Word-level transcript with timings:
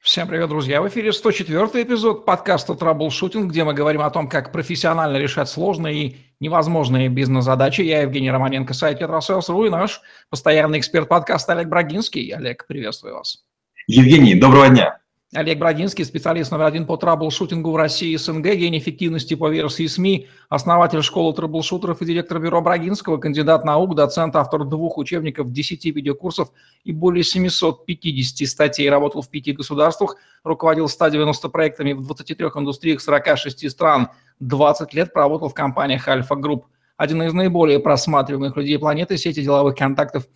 Всем 0.00 0.28
привет, 0.28 0.48
друзья! 0.48 0.80
В 0.80 0.88
эфире 0.88 1.12
104 1.12 1.82
эпизод 1.82 2.24
подкаста 2.24 2.74
«Траблшутинг», 2.74 3.50
где 3.50 3.64
мы 3.64 3.74
говорим 3.74 4.00
о 4.00 4.10
том, 4.10 4.28
как 4.28 4.52
профессионально 4.52 5.16
решать 5.16 5.48
сложные 5.48 5.94
и 5.96 6.16
невозможные 6.38 7.08
бизнес-задачи. 7.08 7.80
Я 7.82 8.02
Евгений 8.02 8.30
Романенко, 8.30 8.74
сайт 8.74 9.00
«Петросейлс.ру» 9.00 9.66
и 9.66 9.70
наш 9.70 10.00
постоянный 10.30 10.78
эксперт 10.78 11.08
подкаста 11.08 11.52
Олег 11.52 11.68
Брагинский. 11.68 12.30
Олег, 12.30 12.66
приветствую 12.68 13.14
вас. 13.14 13.44
Евгений, 13.88 14.36
доброго 14.36 14.68
дня! 14.68 14.98
Олег 15.34 15.58
Брагинский, 15.58 16.06
специалист 16.06 16.50
номер 16.50 16.64
один 16.64 16.86
по 16.86 16.96
траблшутингу 16.96 17.70
в 17.70 17.76
России 17.76 18.12
и 18.12 18.16
СНГ, 18.16 18.44
гений 18.44 18.78
эффективности 18.78 19.34
по 19.34 19.50
версии 19.50 19.86
СМИ, 19.86 20.26
основатель 20.48 21.02
школы 21.02 21.34
траблшутеров 21.34 22.00
и 22.00 22.06
директор 22.06 22.38
бюро 22.38 22.62
Брагинского, 22.62 23.18
кандидат 23.18 23.62
наук, 23.62 23.94
доцент, 23.94 24.36
автор 24.36 24.64
двух 24.64 24.96
учебников, 24.96 25.52
10 25.52 25.84
видеокурсов 25.84 26.50
и 26.84 26.92
более 26.92 27.24
750 27.24 28.48
статей, 28.48 28.88
работал 28.88 29.20
в 29.20 29.28
пяти 29.28 29.52
государствах, 29.52 30.16
руководил 30.44 30.88
190 30.88 31.50
проектами 31.50 31.92
в 31.92 32.00
23 32.06 32.46
индустриях 32.54 33.02
46 33.02 33.70
стран, 33.70 34.08
20 34.40 34.94
лет 34.94 35.12
проработал 35.12 35.50
в 35.50 35.54
компаниях 35.54 36.08
Альфа 36.08 36.36
Групп. 36.36 36.64
Один 36.96 37.22
из 37.22 37.34
наиболее 37.34 37.80
просматриваемых 37.80 38.56
людей 38.56 38.78
планеты 38.78 39.18
сети 39.18 39.42
деловых 39.42 39.76
контактов 39.76 40.26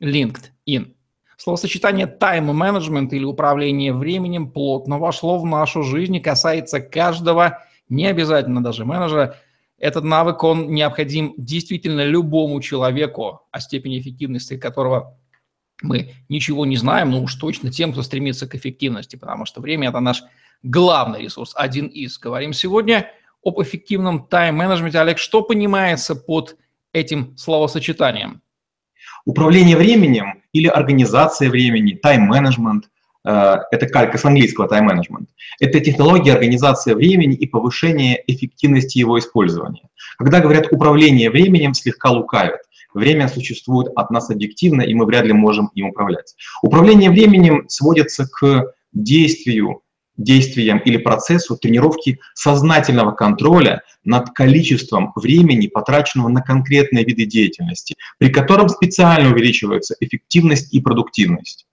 LinkedIn. 0.00 0.94
Словосочетание 1.38 2.08
тайм-менеджмент 2.08 3.12
или 3.12 3.24
управление 3.24 3.92
временем 3.92 4.50
плотно 4.50 4.98
вошло 4.98 5.38
в 5.38 5.46
нашу 5.46 5.84
жизнь 5.84 6.16
и 6.16 6.20
касается 6.20 6.80
каждого, 6.80 7.62
не 7.88 8.06
обязательно 8.06 8.60
даже 8.60 8.84
менеджера. 8.84 9.36
Этот 9.78 10.02
навык, 10.02 10.42
он 10.42 10.74
необходим 10.74 11.34
действительно 11.36 12.04
любому 12.04 12.60
человеку, 12.60 13.42
о 13.52 13.60
степени 13.60 14.00
эффективности 14.00 14.58
которого 14.58 15.16
мы 15.80 16.14
ничего 16.28 16.66
не 16.66 16.76
знаем, 16.76 17.12
но 17.12 17.22
уж 17.22 17.36
точно 17.36 17.70
тем, 17.70 17.92
кто 17.92 18.02
стремится 18.02 18.48
к 18.48 18.56
эффективности, 18.56 19.14
потому 19.14 19.44
что 19.44 19.60
время– 19.60 19.88
это 19.90 20.00
наш 20.00 20.24
главный 20.64 21.22
ресурс, 21.22 21.52
один 21.54 21.86
из. 21.86 22.18
Говорим 22.18 22.52
сегодня 22.52 23.12
об 23.44 23.62
эффективном 23.62 24.26
тайм-менеджменте. 24.26 24.98
Олег, 24.98 25.18
что 25.18 25.42
понимается 25.42 26.16
под 26.16 26.56
этим 26.92 27.36
словосочетанием? 27.38 28.42
Управление 29.24 29.76
временем 29.76 30.42
или 30.52 30.66
организация 30.66 31.50
времени, 31.50 31.94
тайм-менеджмент, 31.94 32.90
э, 33.24 33.56
это 33.70 33.86
калька 33.86 34.18
с 34.18 34.24
английского 34.24 34.68
тайм-менеджмент, 34.68 35.28
это 35.60 35.80
технология 35.80 36.32
организации 36.32 36.94
времени 36.94 37.34
и 37.34 37.46
повышения 37.46 38.22
эффективности 38.26 38.98
его 38.98 39.18
использования. 39.18 39.88
Когда 40.18 40.40
говорят 40.40 40.72
управление 40.72 41.30
временем, 41.30 41.74
слегка 41.74 42.10
лукавят. 42.10 42.60
Время 42.94 43.28
существует 43.28 43.88
от 43.96 44.10
нас 44.10 44.30
объективно, 44.30 44.82
и 44.82 44.94
мы 44.94 45.04
вряд 45.04 45.26
ли 45.26 45.32
можем 45.32 45.70
им 45.74 45.88
управлять. 45.88 46.34
Управление 46.62 47.10
временем 47.10 47.68
сводится 47.68 48.26
к 48.26 48.72
действию 48.92 49.82
действиям 50.18 50.78
или 50.80 50.98
процессу 50.98 51.56
тренировки 51.56 52.20
сознательного 52.34 53.12
контроля 53.12 53.82
над 54.04 54.30
количеством 54.30 55.12
времени, 55.16 55.68
потраченного 55.68 56.28
на 56.28 56.42
конкретные 56.42 57.04
виды 57.04 57.24
деятельности, 57.24 57.94
при 58.18 58.30
котором 58.30 58.68
специально 58.68 59.30
увеличивается 59.30 59.94
эффективность 60.00 60.74
и 60.74 60.80
продуктивность. 60.80 61.66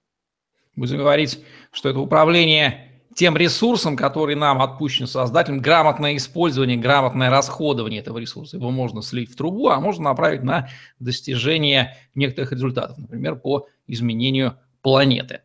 Будем 0.76 0.98
говорить, 0.98 1.40
что 1.72 1.90
это 1.90 2.00
управление 2.00 2.92
тем 3.16 3.38
ресурсом, 3.38 3.96
который 3.96 4.36
нам 4.36 4.62
отпущен 4.62 5.08
создателем, 5.08 5.62
грамотное 5.62 6.18
использование, 6.18 6.76
грамотное 6.76 7.30
расходование 7.30 8.02
этого 8.02 8.18
ресурса. 8.18 8.58
Его 8.58 8.72
можно 8.72 9.02
слить 9.02 9.32
в 9.32 9.36
трубу, 9.38 9.70
а 9.70 9.80
можно 9.80 10.04
направить 10.04 10.44
на 10.44 10.68
достижение 11.00 11.96
некоторых 12.14 12.52
результатов, 12.52 12.98
например, 12.98 13.38
по 13.38 13.68
изменению 13.88 14.58
планеты. 14.82 15.42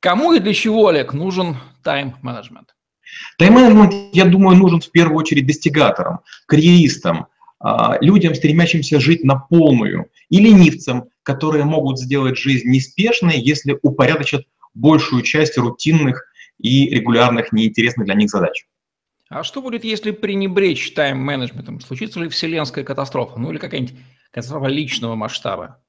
Кому 0.00 0.32
и 0.32 0.40
для 0.40 0.54
чего, 0.54 0.88
Олег, 0.88 1.12
нужен 1.12 1.56
тайм-менеджмент? 1.82 2.74
Тайм-менеджмент, 3.38 3.94
я 4.12 4.24
думаю, 4.24 4.56
нужен 4.56 4.80
в 4.80 4.90
первую 4.90 5.18
очередь 5.18 5.46
достигаторам, 5.46 6.20
карьеристам, 6.46 7.26
а, 7.58 7.98
людям, 8.00 8.34
стремящимся 8.34 8.98
жить 8.98 9.24
на 9.24 9.36
полную, 9.36 10.06
и 10.30 10.38
ленивцам, 10.38 11.10
которые 11.22 11.64
могут 11.64 11.98
сделать 11.98 12.38
жизнь 12.38 12.68
неспешной, 12.68 13.38
если 13.38 13.78
упорядочат 13.82 14.46
большую 14.72 15.22
часть 15.22 15.58
рутинных 15.58 16.24
и 16.58 16.88
регулярных, 16.88 17.52
неинтересных 17.52 18.06
для 18.06 18.14
них 18.14 18.30
задач. 18.30 18.66
А 19.28 19.44
что 19.44 19.60
будет, 19.60 19.84
если 19.84 20.12
пренебречь 20.12 20.92
тайм-менеджментом? 20.94 21.80
Случится 21.80 22.20
ли 22.20 22.28
вселенская 22.28 22.84
катастрофа? 22.84 23.38
Ну 23.38 23.50
или 23.52 23.58
какая-нибудь 23.58 23.94
катастрофа 24.30 24.66
личного 24.66 25.14
масштаба? 25.14 25.82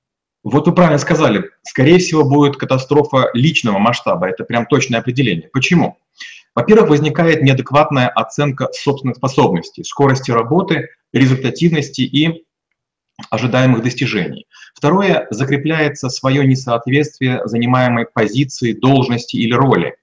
Вот 0.43 0.65
вы 0.65 0.73
правильно 0.73 0.97
сказали, 0.97 1.51
скорее 1.61 1.99
всего, 1.99 2.23
будет 2.23 2.57
катастрофа 2.57 3.29
личного 3.33 3.77
масштаба. 3.77 4.27
Это 4.27 4.43
прям 4.43 4.65
точное 4.65 4.99
определение. 4.99 5.49
Почему? 5.53 5.97
Во-первых, 6.55 6.89
возникает 6.89 7.43
неадекватная 7.43 8.09
оценка 8.09 8.69
собственных 8.73 9.17
способностей, 9.17 9.83
скорости 9.83 10.31
работы, 10.31 10.89
результативности 11.13 12.01
и 12.01 12.43
ожидаемых 13.29 13.83
достижений. 13.83 14.47
Второе, 14.73 15.27
закрепляется 15.29 16.09
свое 16.09 16.45
несоответствие 16.45 17.41
занимаемой 17.45 18.05
позиции, 18.11 18.73
должности 18.73 19.35
или 19.37 19.53
роли. 19.53 19.95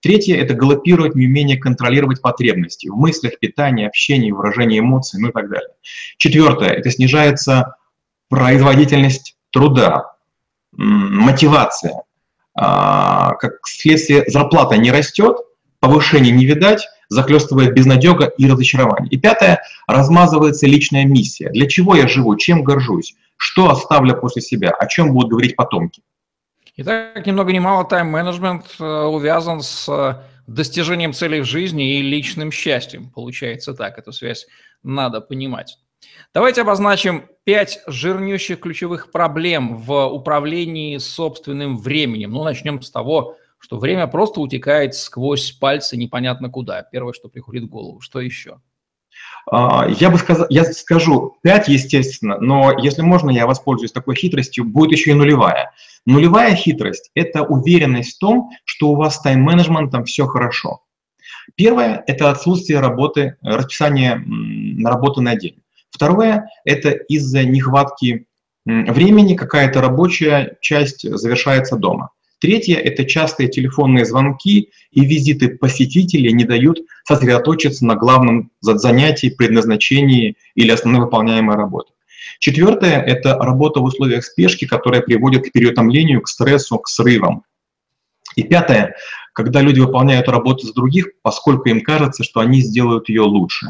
Третье– 0.00 0.36
это 0.40 0.54
галопирует 0.54 1.14
неумение 1.14 1.56
контролировать 1.56 2.20
потребности 2.20 2.88
в 2.88 2.96
мыслях, 2.96 3.38
питании, 3.38 3.86
общении, 3.86 4.30
выражении 4.30 4.78
эмоций, 4.80 5.20
ну 5.20 5.28
и 5.28 5.32
так 5.32 5.48
далее. 5.48 5.70
Четвертое– 6.18 6.68
это 6.70 6.90
снижается 6.90 7.76
производительность 8.28 9.37
труда, 9.58 10.12
мотивация. 10.72 12.02
А, 12.54 13.34
как 13.34 13.54
следствие, 13.64 14.24
зарплата 14.28 14.76
не 14.76 14.92
растет, 14.92 15.36
повышения 15.80 16.30
не 16.30 16.44
видать, 16.44 16.86
захлестывает 17.08 17.74
безнадега 17.74 18.26
и 18.26 18.48
разочарование. 18.48 19.10
И 19.10 19.16
пятое, 19.16 19.60
размазывается 19.88 20.66
личная 20.66 21.04
миссия. 21.04 21.50
Для 21.50 21.66
чего 21.66 21.96
я 21.96 22.06
живу, 22.06 22.36
чем 22.36 22.62
горжусь, 22.62 23.16
что 23.36 23.70
оставлю 23.70 24.16
после 24.16 24.42
себя, 24.42 24.70
о 24.70 24.86
чем 24.86 25.12
будут 25.12 25.30
говорить 25.30 25.56
потомки. 25.56 26.02
Итак, 26.76 27.26
ни 27.26 27.32
много 27.32 27.52
ни 27.52 27.58
мало 27.58 27.84
тайм-менеджмент 27.84 28.76
э, 28.78 28.84
увязан 28.84 29.62
с 29.62 29.88
э, 29.88 30.22
достижением 30.46 31.12
целей 31.12 31.40
в 31.40 31.44
жизни 31.44 31.98
и 31.98 32.02
личным 32.02 32.52
счастьем. 32.52 33.10
Получается 33.10 33.74
так, 33.74 33.98
эту 33.98 34.12
связь 34.12 34.46
надо 34.84 35.20
понимать. 35.20 35.78
Давайте 36.34 36.60
обозначим 36.60 37.28
пять 37.44 37.80
жирнющих 37.86 38.60
ключевых 38.60 39.10
проблем 39.10 39.76
в 39.76 40.06
управлении 40.06 40.98
собственным 40.98 41.78
временем. 41.78 42.32
Ну, 42.32 42.44
начнем 42.44 42.82
с 42.82 42.90
того, 42.90 43.36
что 43.58 43.78
время 43.78 44.06
просто 44.06 44.40
утекает 44.40 44.94
сквозь 44.94 45.52
пальцы 45.52 45.96
непонятно 45.96 46.50
куда. 46.50 46.82
Первое, 46.82 47.12
что 47.12 47.28
приходит 47.28 47.64
в 47.64 47.68
голову. 47.68 48.00
Что 48.00 48.20
еще? 48.20 48.60
А, 49.50 49.86
я 49.88 50.10
бы 50.10 50.18
сказал, 50.18 50.46
я 50.50 50.64
скажу 50.64 51.38
5, 51.42 51.68
естественно, 51.68 52.38
но 52.38 52.78
если 52.78 53.02
можно, 53.02 53.30
я 53.30 53.46
воспользуюсь 53.46 53.92
такой 53.92 54.14
хитростью, 54.14 54.64
будет 54.64 54.92
еще 54.92 55.10
и 55.10 55.14
нулевая. 55.14 55.72
Нулевая 56.06 56.54
хитрость– 56.54 57.10
это 57.14 57.42
уверенность 57.42 58.16
в 58.16 58.18
том, 58.18 58.50
что 58.64 58.90
у 58.90 58.96
вас 58.96 59.16
с 59.16 59.22
тайм-менеджментом 59.22 60.04
все 60.04 60.26
хорошо. 60.26 60.82
Первое– 61.54 62.04
это 62.06 62.30
отсутствие 62.30 62.80
работы, 62.80 63.36
расписания 63.42 64.22
на 64.26 64.90
работу 64.90 65.20
на 65.22 65.34
день. 65.34 65.62
Второе– 65.98 66.48
это 66.64 66.90
из-за 66.90 67.42
нехватки 67.42 68.26
времени 68.64 69.34
какая-то 69.34 69.80
рабочая 69.80 70.56
часть 70.60 71.02
завершается 71.02 71.74
дома. 71.74 72.10
Третье– 72.38 72.76
это 72.84 73.04
частые 73.04 73.48
телефонные 73.48 74.04
звонки 74.04 74.70
и 74.92 75.04
визиты 75.04 75.48
посетителей 75.48 76.32
не 76.32 76.44
дают 76.44 76.78
сосредоточиться 77.02 77.84
на 77.84 77.96
главном 77.96 78.52
занятии, 78.60 79.34
предназначении 79.36 80.36
или 80.54 80.70
основной 80.70 81.00
выполняемой 81.06 81.56
работе. 81.56 81.92
Четвертое– 82.38 83.02
это 83.06 83.34
работа 83.34 83.80
в 83.80 83.84
условиях 83.84 84.24
спешки, 84.24 84.66
которая 84.66 85.00
приводит 85.00 85.48
к 85.48 85.52
переутомлению, 85.52 86.22
к 86.22 86.28
стрессу, 86.28 86.78
к 86.78 86.86
срывам. 86.86 87.42
И 88.36 88.44
пятое– 88.44 88.94
когда 89.38 89.60
люди 89.60 89.78
выполняют 89.78 90.28
работу 90.28 90.66
за 90.66 90.74
других, 90.74 91.10
поскольку 91.22 91.68
им 91.68 91.80
кажется, 91.80 92.24
что 92.24 92.40
они 92.40 92.60
сделают 92.60 93.08
ее 93.08 93.20
лучше. 93.22 93.68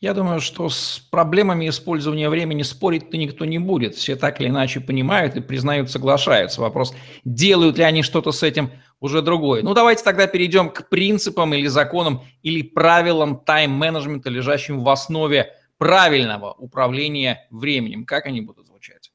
Я 0.00 0.14
думаю, 0.14 0.40
что 0.40 0.70
с 0.70 0.98
проблемами 1.10 1.68
использования 1.68 2.30
времени 2.30 2.62
спорить-то 2.62 3.18
никто 3.18 3.44
не 3.44 3.58
будет. 3.58 3.94
Все 3.94 4.16
так 4.16 4.40
или 4.40 4.48
иначе 4.48 4.80
понимают 4.80 5.36
и 5.36 5.42
признают, 5.42 5.90
соглашаются. 5.90 6.62
Вопрос, 6.62 6.94
делают 7.26 7.76
ли 7.76 7.84
они 7.84 8.02
что-то 8.02 8.32
с 8.32 8.42
этим, 8.42 8.70
уже 8.98 9.20
другой. 9.20 9.62
Ну, 9.62 9.74
давайте 9.74 10.02
тогда 10.02 10.26
перейдем 10.26 10.70
к 10.70 10.88
принципам 10.88 11.52
или 11.52 11.66
законам 11.66 12.22
или 12.42 12.62
правилам 12.62 13.40
тайм-менеджмента, 13.44 14.30
лежащим 14.30 14.80
в 14.80 14.88
основе 14.88 15.52
правильного 15.76 16.52
управления 16.52 17.46
временем. 17.50 18.06
Как 18.06 18.24
они 18.24 18.40
будут 18.40 18.68
звучать? 18.68 19.12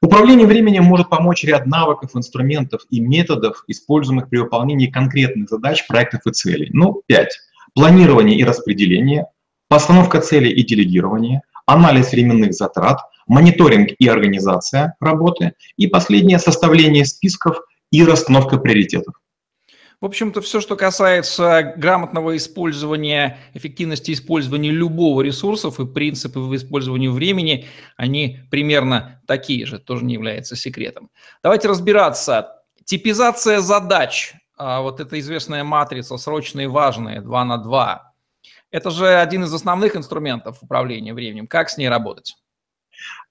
Управление 0.00 0.46
временем 0.46 0.84
может 0.84 1.10
помочь 1.10 1.44
ряд 1.44 1.66
навыков, 1.66 2.10
инструментов 2.14 2.82
и 2.88 3.00
методов, 3.00 3.64
используемых 3.68 4.30
при 4.30 4.38
выполнении 4.38 4.86
конкретных 4.86 5.50
задач, 5.50 5.86
проектов 5.86 6.22
и 6.26 6.32
целей. 6.32 6.70
Ну, 6.72 7.02
пять. 7.06 7.38
Планирование 7.74 8.38
и 8.38 8.44
распределение, 8.44 9.26
постановка 9.74 10.20
целей 10.20 10.52
и 10.52 10.62
делегирование, 10.62 11.42
анализ 11.66 12.12
временных 12.12 12.54
затрат, 12.54 13.00
мониторинг 13.26 13.88
и 13.98 14.06
организация 14.06 14.94
работы 15.00 15.54
и 15.76 15.88
последнее– 15.88 16.38
составление 16.48 17.04
списков 17.04 17.56
и 17.90 18.04
расстановка 18.04 18.58
приоритетов. 18.58 19.14
В 20.00 20.04
общем-то, 20.06 20.42
все, 20.42 20.60
что 20.60 20.76
касается 20.76 21.74
грамотного 21.76 22.36
использования, 22.36 23.38
эффективности 23.52 24.12
использования 24.12 24.70
любого 24.70 25.22
ресурсов 25.22 25.80
и 25.80 25.86
принципов 25.86 26.52
использования 26.52 27.10
времени, 27.10 27.66
они 27.96 28.42
примерно 28.52 29.20
такие 29.26 29.66
же, 29.66 29.80
тоже 29.80 30.04
не 30.04 30.14
является 30.14 30.54
секретом. 30.54 31.10
Давайте 31.42 31.66
разбираться. 31.66 32.62
Типизация 32.84 33.58
задач. 33.58 34.34
А, 34.56 34.82
вот 34.82 35.00
эта 35.00 35.18
известная 35.18 35.64
матрица 35.64 36.16
срочные 36.16 36.66
и 36.66 36.68
важные, 36.68 37.20
2 37.20 37.44
на 37.44 37.58
2. 37.58 38.13
Это 38.74 38.90
же 38.90 39.06
один 39.06 39.44
из 39.44 39.54
основных 39.54 39.94
инструментов 39.94 40.58
управления 40.60 41.14
временем. 41.14 41.46
Как 41.46 41.70
с 41.70 41.76
ней 41.76 41.88
работать? 41.88 42.36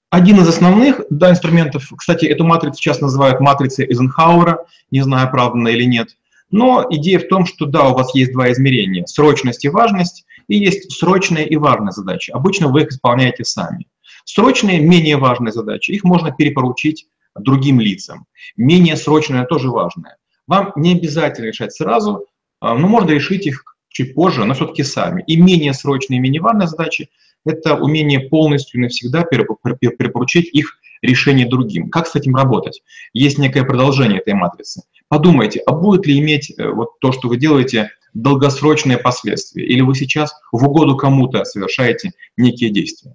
Один 0.08 0.40
из 0.40 0.48
основных 0.48 1.02
да, 1.10 1.30
инструментов, 1.30 1.92
кстати, 1.96 2.24
эту 2.24 2.44
матрицу 2.44 2.76
сейчас 2.76 3.00
называют 3.00 3.40
матрицей 3.40 3.86
Эйзенхауэра, 3.86 4.64
не 4.90 5.02
знаю, 5.02 5.30
правда 5.30 5.68
или 5.68 5.84
нет– 5.84 6.08
но 6.54 6.86
идея 6.88 7.18
в 7.18 7.26
том, 7.26 7.46
что 7.46 7.66
да, 7.66 7.88
у 7.88 7.94
вас 7.94 8.14
есть 8.14 8.32
два 8.32 8.52
измерения– 8.52 9.04
срочность 9.06 9.64
и 9.64 9.68
важность, 9.68 10.24
и 10.46 10.56
есть 10.56 10.92
срочные 10.92 11.48
и 11.48 11.56
важные 11.56 11.90
задачи. 11.90 12.30
Обычно 12.30 12.68
вы 12.68 12.82
их 12.82 12.90
исполняете 12.90 13.44
сами. 13.44 13.88
Срочные, 14.24 14.78
менее 14.78 15.16
важные 15.16 15.52
задачи, 15.52 15.90
их 15.90 16.04
можно 16.04 16.30
перепоручить 16.30 17.08
другим 17.36 17.80
лицам. 17.80 18.26
Менее 18.56 18.96
срочные 18.96 19.46
тоже 19.46 19.68
важные. 19.68 20.14
Вам 20.46 20.72
не 20.76 20.92
обязательно 20.92 21.46
решать 21.46 21.72
сразу, 21.72 22.26
а, 22.60 22.74
но 22.76 22.86
можно 22.86 23.10
решить 23.10 23.48
их 23.48 23.73
чуть 23.94 24.14
позже, 24.14 24.44
но 24.44 24.52
все-таки 24.54 24.82
сами. 24.82 25.24
И 25.26 25.36
менее 25.36 25.72
срочные, 25.72 26.20
менее 26.20 26.42
важные 26.42 26.68
задачи– 26.68 27.08
это 27.46 27.76
умение 27.76 28.20
полностью 28.20 28.78
и 28.78 28.82
навсегда 28.82 29.22
перепоручить 29.24 30.50
их 30.52 30.78
решение 31.00 31.46
другим. 31.46 31.90
Как 31.90 32.06
с 32.06 32.16
этим 32.16 32.34
работать? 32.34 32.82
Есть 33.12 33.38
некое 33.38 33.64
продолжение 33.64 34.20
этой 34.20 34.34
матрицы. 34.34 34.82
Подумайте, 35.08 35.60
а 35.66 35.72
будет 35.72 36.06
ли 36.06 36.18
иметь 36.18 36.52
э, 36.56 36.68
вот 36.68 36.98
то, 36.98 37.12
что 37.12 37.28
вы 37.28 37.36
делаете, 37.36 37.90
долгосрочные 38.14 38.98
последствия? 38.98 39.64
Или 39.64 39.82
вы 39.82 39.94
сейчас 39.94 40.32
в 40.50 40.66
угоду 40.66 40.96
кому-то 40.96 41.44
совершаете 41.44 42.12
некие 42.36 42.70
действия? 42.70 43.14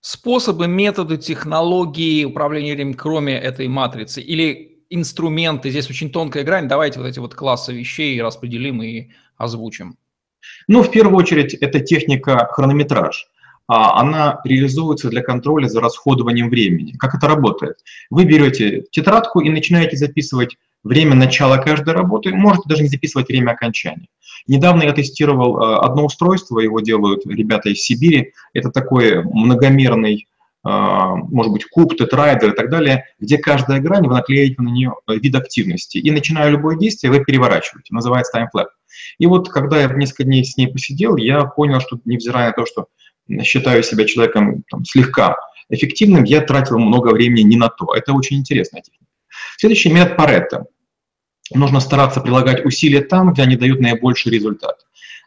Способы, 0.00 0.66
методы, 0.66 1.16
технологии 1.16 2.24
управления 2.24 2.74
временем, 2.74 2.94
кроме 2.94 3.34
этой 3.34 3.68
матрицы, 3.68 4.20
или 4.20 4.71
инструменты, 4.94 5.70
здесь 5.70 5.88
очень 5.90 6.10
тонкая 6.10 6.44
грань, 6.44 6.68
давайте 6.68 7.00
вот 7.00 7.06
эти 7.06 7.18
вот 7.18 7.34
классы 7.34 7.72
вещей 7.72 8.20
распределим 8.20 8.82
и 8.82 9.08
озвучим. 9.36 9.96
Ну, 10.68 10.82
в 10.82 10.90
первую 10.90 11.16
очередь, 11.16 11.54
это 11.54 11.80
техника 11.80 12.48
хронометраж. 12.52 13.28
А, 13.68 14.00
она 14.00 14.40
реализуется 14.44 15.08
для 15.08 15.22
контроля 15.22 15.68
за 15.68 15.80
расходованием 15.80 16.50
времени. 16.50 16.92
Как 16.98 17.14
это 17.14 17.28
работает? 17.28 17.78
Вы 18.10 18.24
берете 18.24 18.84
тетрадку 18.90 19.40
и 19.40 19.48
начинаете 19.48 19.96
записывать 19.96 20.56
время 20.82 21.14
начала 21.14 21.58
каждой 21.58 21.94
работы, 21.94 22.34
можете 22.34 22.68
даже 22.68 22.82
не 22.82 22.88
записывать 22.88 23.28
время 23.28 23.52
окончания. 23.52 24.08
Недавно 24.48 24.82
я 24.82 24.92
тестировал 24.92 25.56
а, 25.58 25.86
одно 25.86 26.06
устройство, 26.06 26.58
его 26.58 26.80
делают 26.80 27.24
ребята 27.26 27.70
из 27.70 27.82
Сибири. 27.82 28.32
Это 28.52 28.70
такой 28.70 29.22
многомерный, 29.22 30.26
может 30.64 31.52
быть, 31.52 31.64
куб, 31.66 31.96
тетрайдер 31.96 32.52
и 32.52 32.56
так 32.56 32.70
далее, 32.70 33.06
где 33.18 33.36
каждая 33.38 33.80
грань, 33.80 34.06
вы 34.06 34.14
наклеите 34.14 34.60
на 34.62 34.68
нее 34.68 34.94
вид 35.08 35.34
активности. 35.34 35.98
И 35.98 36.10
начиная 36.10 36.50
любое 36.50 36.76
действие, 36.76 37.10
вы 37.10 37.24
переворачиваете. 37.24 37.92
Называется 37.92 38.32
таймфлэп. 38.32 38.68
И 39.18 39.26
вот, 39.26 39.48
когда 39.48 39.80
я 39.80 39.88
несколько 39.88 40.24
дней 40.24 40.44
с 40.44 40.56
ней 40.56 40.68
посидел, 40.68 41.16
я 41.16 41.44
понял, 41.44 41.80
что 41.80 41.98
невзирая 42.04 42.48
на 42.48 42.52
то, 42.52 42.66
что 42.66 42.86
считаю 43.42 43.82
себя 43.82 44.04
человеком 44.04 44.62
там, 44.70 44.84
слегка 44.84 45.36
эффективным, 45.68 46.24
я 46.24 46.42
тратил 46.42 46.78
много 46.78 47.08
времени 47.08 47.42
не 47.42 47.56
на 47.56 47.68
то. 47.68 47.94
Это 47.94 48.12
очень 48.12 48.38
интересная 48.38 48.82
техника. 48.82 49.06
Следующий 49.56 49.90
метод 49.90 50.16
Паретта. 50.16 50.66
Нужно 51.54 51.80
стараться 51.80 52.20
прилагать 52.20 52.64
усилия 52.64 53.00
там, 53.00 53.32
где 53.32 53.42
они 53.42 53.56
дают 53.56 53.80
наибольший 53.80 54.32
результат. 54.32 54.76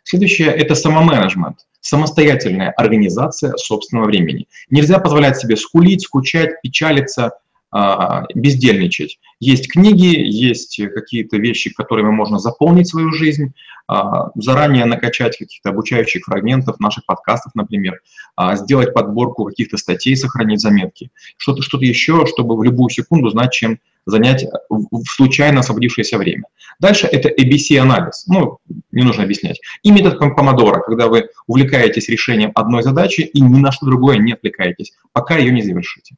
Следующее– 0.04 0.48
это 0.56 0.76
самоменеджмент, 0.76 1.60
самостоятельная 1.86 2.72
организация 2.72 3.56
собственного 3.58 4.08
времени. 4.08 4.48
Нельзя 4.72 4.98
позволять 4.98 5.38
себе 5.38 5.56
скулить, 5.56 6.02
скучать, 6.02 6.60
печалиться, 6.64 7.34
а, 7.70 8.24
бездельничать. 8.34 9.20
Есть 9.40 9.72
книги, 9.72 10.16
есть 10.18 10.82
какие-то 10.96 11.38
вещи, 11.38 11.72
которыми 11.72 12.10
можно 12.10 12.40
заполнить 12.40 12.88
свою 12.88 13.12
жизнь, 13.12 13.54
а, 13.88 14.32
заранее 14.34 14.86
накачать 14.86 15.38
каких-то 15.38 15.70
обучающих 15.70 16.24
фрагментов 16.26 16.80
наших 16.80 17.06
подкастов, 17.06 17.54
например, 17.54 18.00
а, 18.36 18.56
сделать 18.56 18.92
подборку 18.92 19.46
каких-то 19.46 19.78
статей, 19.78 20.16
сохранить 20.16 20.62
заметки, 20.62 21.12
что-то 21.38 21.62
что 21.62 21.78
еще, 21.78 22.26
чтобы 22.26 22.58
в 22.58 22.64
любую 22.64 22.90
секунду 22.90 23.30
знать, 23.30 23.54
чем 23.54 23.80
занять 24.06 24.46
в 24.69 25.04
случайно 25.07 25.62
освободившееся 25.62 26.18
время. 26.18 26.44
Дальше 26.80 27.07
это 27.07 27.30
ABC-анализ, 27.30 28.25
ну, 28.28 28.60
не 28.92 29.04
нужно 29.04 29.24
объяснять. 29.24 29.60
И 29.84 29.92
метод 29.92 30.19
помодора, 30.19 30.81
когда 30.81 31.07
вы 31.07 31.30
увлекаетесь 31.48 32.10
решением 32.10 32.52
одной 32.56 32.84
задачи 32.84 33.22
и 33.22 33.42
ни 33.42 33.60
на 33.60 33.72
что 33.72 33.86
другое 33.86 34.18
не 34.18 34.34
отвлекаетесь, 34.34 34.94
пока 35.13 35.38
ее 35.38 35.52
не 35.52 35.62
завершите. 35.62 36.16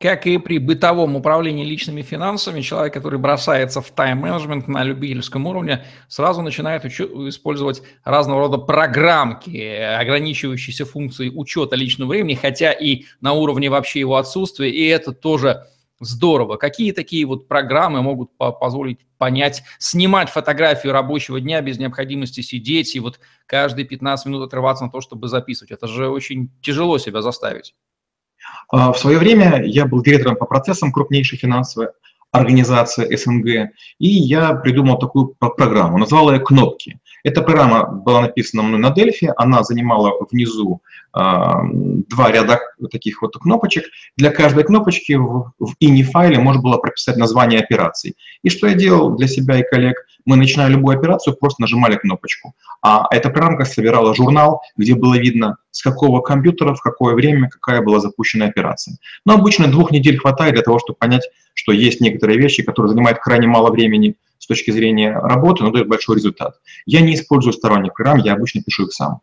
Как 0.00 0.28
и 0.28 0.38
при 0.38 0.58
бытовом 0.58 1.16
управлении 1.16 1.64
личными 1.64 2.02
финансами, 2.02 2.60
человек, 2.60 2.94
который 2.94 3.18
бросается 3.18 3.80
в 3.80 3.90
тайм-менеджмент 3.90 4.68
на 4.68 4.84
любительском 4.84 5.44
уровне, 5.48 5.84
сразу 6.06 6.40
начинает 6.40 6.84
использовать 6.84 7.82
разного 8.04 8.42
рода 8.42 8.58
программки, 8.58 9.58
ограничивающиеся 9.58 10.84
функцией 10.84 11.32
учета 11.34 11.74
личного 11.74 12.10
времени, 12.10 12.34
хотя 12.36 12.70
и 12.70 13.06
на 13.20 13.32
уровне 13.32 13.70
вообще 13.70 13.98
его 13.98 14.18
отсутствия, 14.18 14.70
и 14.70 14.86
это 14.86 15.10
тоже 15.10 15.66
здорово. 16.00 16.56
Какие 16.56 16.92
такие 16.92 17.26
вот 17.26 17.48
программы 17.48 18.02
могут 18.02 18.30
позволить 18.36 19.00
понять, 19.18 19.62
снимать 19.78 20.30
фотографию 20.30 20.92
рабочего 20.92 21.40
дня 21.40 21.60
без 21.60 21.78
необходимости 21.78 22.40
сидеть 22.40 22.94
и 22.94 23.00
вот 23.00 23.20
каждые 23.46 23.84
15 23.84 24.26
минут 24.26 24.46
отрываться 24.46 24.84
на 24.84 24.90
то, 24.90 25.00
чтобы 25.00 25.28
записывать? 25.28 25.70
Это 25.70 25.86
же 25.86 26.08
очень 26.08 26.50
тяжело 26.62 26.98
себя 26.98 27.22
заставить. 27.22 27.74
А, 28.70 28.92
в 28.92 28.98
свое 28.98 29.18
время 29.18 29.62
я 29.64 29.86
был 29.86 30.02
директором 30.02 30.36
по 30.36 30.46
процессам 30.46 30.92
крупнейшей 30.92 31.38
финансовой 31.38 31.88
организации 32.30 33.14
СНГ, 33.16 33.72
и 33.98 34.08
я 34.08 34.54
придумал 34.54 34.98
такую 34.98 35.34
программу, 35.34 35.98
назвал 35.98 36.30
ее 36.30 36.40
«Кнопки». 36.40 37.00
Эта 37.24 37.42
программа 37.42 37.86
была 37.86 38.22
написана 38.22 38.62
мной 38.62 38.78
на 38.78 38.90
Дельфи, 38.90 39.32
она 39.36 39.62
занимала 39.62 40.12
внизу 40.30 40.82
э, 41.14 41.20
два 41.20 42.30
ряда 42.30 42.60
таких 42.90 43.22
вот 43.22 43.36
кнопочек. 43.36 43.84
Для 44.16 44.30
каждой 44.30 44.64
кнопочки 44.64 45.12
в, 45.14 45.52
в 45.58 45.74
ini-файле 45.82 46.38
можно 46.38 46.62
было 46.62 46.78
прописать 46.78 47.16
название 47.16 47.60
операций. 47.60 48.16
И 48.42 48.50
что 48.50 48.66
я 48.66 48.74
делал 48.74 49.16
для 49.16 49.26
себя 49.26 49.58
и 49.58 49.68
коллег? 49.68 50.06
Мы, 50.28 50.36
начиная 50.36 50.68
любую 50.68 50.98
операцию, 50.98 51.36
просто 51.36 51.62
нажимали 51.62 51.96
кнопочку. 51.96 52.54
А 52.82 53.06
эта 53.10 53.30
программка 53.30 53.64
собирала 53.64 54.14
журнал, 54.14 54.60
где 54.76 54.94
было 54.94 55.18
видно, 55.18 55.56
с 55.70 55.82
какого 55.82 56.20
компьютера, 56.20 56.74
в 56.74 56.82
какое 56.82 57.14
время, 57.14 57.48
какая 57.48 57.82
была 57.82 57.98
запущена 57.98 58.46
операция. 58.46 58.98
Но 59.24 59.34
обычно 59.34 59.68
двух 59.68 59.90
недель 59.90 60.18
хватает 60.18 60.54
для 60.54 60.62
того, 60.62 60.78
чтобы 60.78 60.98
понять, 60.98 61.28
что 61.54 61.72
есть 61.72 62.00
некоторые 62.00 62.38
вещи, 62.38 62.62
которые 62.62 62.90
занимают 62.90 63.18
крайне 63.18 63.46
мало 63.46 63.70
времени– 63.70 64.14
с 64.38 64.46
точки 64.46 64.70
зрения 64.70 65.12
работы, 65.12 65.64
но 65.64 65.70
дает 65.70 65.88
большой 65.88 66.16
результат. 66.16 66.60
Я 66.86 67.00
не 67.00 67.14
использую 67.14 67.52
сторонних 67.52 67.94
программ, 67.94 68.18
я 68.18 68.34
обычно 68.34 68.62
пишу 68.62 68.86
их 68.86 68.92
сам. 68.92 69.20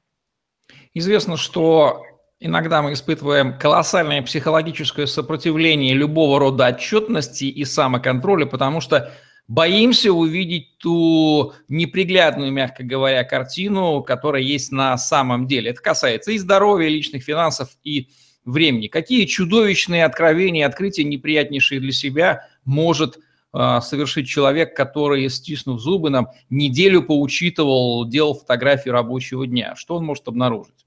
Известно, 0.93 1.37
что 1.37 2.03
иногда 2.39 2.81
мы 2.81 2.93
испытываем 2.93 3.57
колоссальное 3.57 4.21
психологическое 4.21 5.07
сопротивление 5.07 5.93
любого 5.93 6.39
рода 6.39 6.67
отчетности 6.67 7.45
и 7.45 7.65
самоконтроля, 7.65 8.45
потому 8.45 8.81
что 8.81 9.11
боимся 9.47 10.11
увидеть 10.11 10.77
ту 10.77 11.53
неприглядную, 11.67 12.51
мягко 12.51 12.83
говоря, 12.83 13.23
картину, 13.23 14.01
которая 14.03 14.41
есть 14.41 14.71
на 14.71 14.97
самом 14.97 15.47
деле. 15.47 15.71
Это 15.71 15.81
касается 15.81 16.31
и 16.31 16.37
здоровья, 16.37 16.89
личных 16.89 17.23
финансов, 17.23 17.69
и 17.83 18.09
времени. 18.43 18.87
Какие 18.87 19.25
чудовищные 19.25 20.05
откровения, 20.05 20.65
открытия 20.65 21.03
неприятнейшие 21.03 21.79
для 21.79 21.91
себя 21.91 22.47
может 22.63 23.19
а, 23.51 23.81
совершить 23.81 24.27
человек, 24.27 24.75
который, 24.75 25.29
стиснув 25.29 25.79
зубы, 25.79 26.09
нам 26.09 26.27
неделю 26.49 27.01
поучитывал, 27.01 28.05
делал 28.05 28.35
фотографии 28.35 28.89
рабочего 28.89 29.47
дня? 29.47 29.75
Что 29.75 29.95
он 29.95 30.05
может 30.05 30.27
обнаружить? 30.27 30.84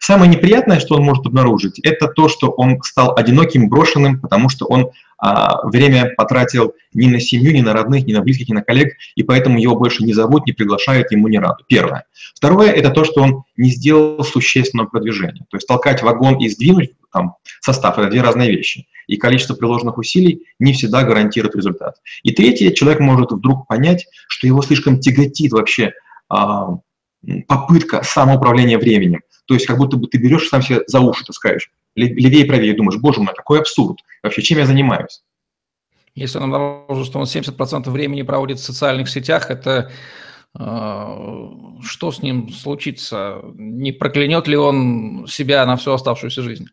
Самое 0.00 0.30
неприятное, 0.30 0.80
что 0.80 0.96
он 0.96 1.02
может 1.02 1.26
обнаружить, 1.26 1.78
это 1.80 2.08
то, 2.08 2.28
что 2.28 2.50
он 2.50 2.80
стал 2.82 3.16
одиноким, 3.16 3.68
брошенным, 3.68 4.20
потому 4.20 4.48
что 4.48 4.66
он 4.66 4.90
а, 5.18 5.66
время 5.66 6.14
потратил 6.16 6.74
ни 6.94 7.08
на 7.08 7.20
семью, 7.20 7.52
ни 7.52 7.60
на 7.60 7.72
родных, 7.72 8.06
ни 8.06 8.12
на 8.12 8.20
близких, 8.20 8.48
ни 8.48 8.54
на 8.54 8.62
коллег, 8.62 8.94
и 9.16 9.22
поэтому 9.24 9.58
его 9.58 9.74
больше 9.74 10.04
не 10.04 10.12
зовут, 10.12 10.46
не 10.46 10.52
приглашают, 10.52 11.10
ему 11.10 11.28
не 11.28 11.38
раду. 11.38 11.64
Первое. 11.68 12.04
Второе– 12.34 12.70
это 12.72 12.90
то, 12.90 13.04
что 13.04 13.22
он 13.22 13.42
не 13.56 13.70
сделал 13.70 14.22
существенного 14.22 14.86
продвижения. 14.86 15.44
То 15.50 15.56
есть 15.56 15.66
толкать 15.66 16.02
вагон 16.02 16.36
и 16.38 16.48
сдвинуть 16.48 16.92
там, 17.12 17.34
состав– 17.60 17.98
это 17.98 18.10
две 18.10 18.22
разные 18.22 18.50
вещи. 18.50 18.86
И 19.08 19.16
количество 19.16 19.54
приложенных 19.54 19.98
усилий 19.98 20.44
не 20.58 20.72
всегда 20.72 21.02
гарантирует 21.02 21.56
результат. 21.56 21.96
И 22.22 22.30
третье, 22.32 22.70
человек 22.70 23.00
может 23.00 23.32
вдруг 23.32 23.66
понять, 23.66 24.06
что 24.28 24.46
его 24.46 24.62
слишком 24.62 25.00
тяготит 25.00 25.52
вообще 25.52 25.94
а, 26.28 26.78
попытка 27.46 28.02
самоуправления 28.04 28.78
временем. 28.78 29.22
То 29.48 29.54
есть 29.54 29.66
как 29.66 29.78
будто 29.78 29.96
бы 29.96 30.06
ты 30.06 30.18
берешь 30.18 30.48
сам 30.48 30.60
себя 30.60 30.80
за 30.86 31.00
уши, 31.00 31.24
таскаешь, 31.24 31.70
левее 31.96 32.42
и 32.42 32.44
правее, 32.44 32.74
думаешь, 32.74 33.00
боже 33.00 33.20
мой, 33.20 33.34
какой 33.34 33.60
абсурд, 33.60 33.98
вообще 34.22 34.42
чем 34.42 34.58
я 34.58 34.66
занимаюсь? 34.66 35.22
Если 36.14 36.36
он 36.36 36.44
обнаружил, 36.44 37.06
что 37.06 37.18
он 37.18 37.24
70% 37.24 37.88
времени 37.88 38.22
проводит 38.22 38.58
в 38.58 38.64
социальных 38.64 39.08
сетях, 39.08 39.50
это 39.50 39.90
э, 40.54 41.48
что 41.82 42.12
с 42.12 42.20
ним 42.20 42.50
случится? 42.50 43.40
Не 43.54 43.92
проклянет 43.92 44.46
ли 44.48 44.56
он 44.56 45.26
себя 45.26 45.64
на 45.64 45.76
всю 45.76 45.92
оставшуюся 45.92 46.42
жизнь? 46.42 46.66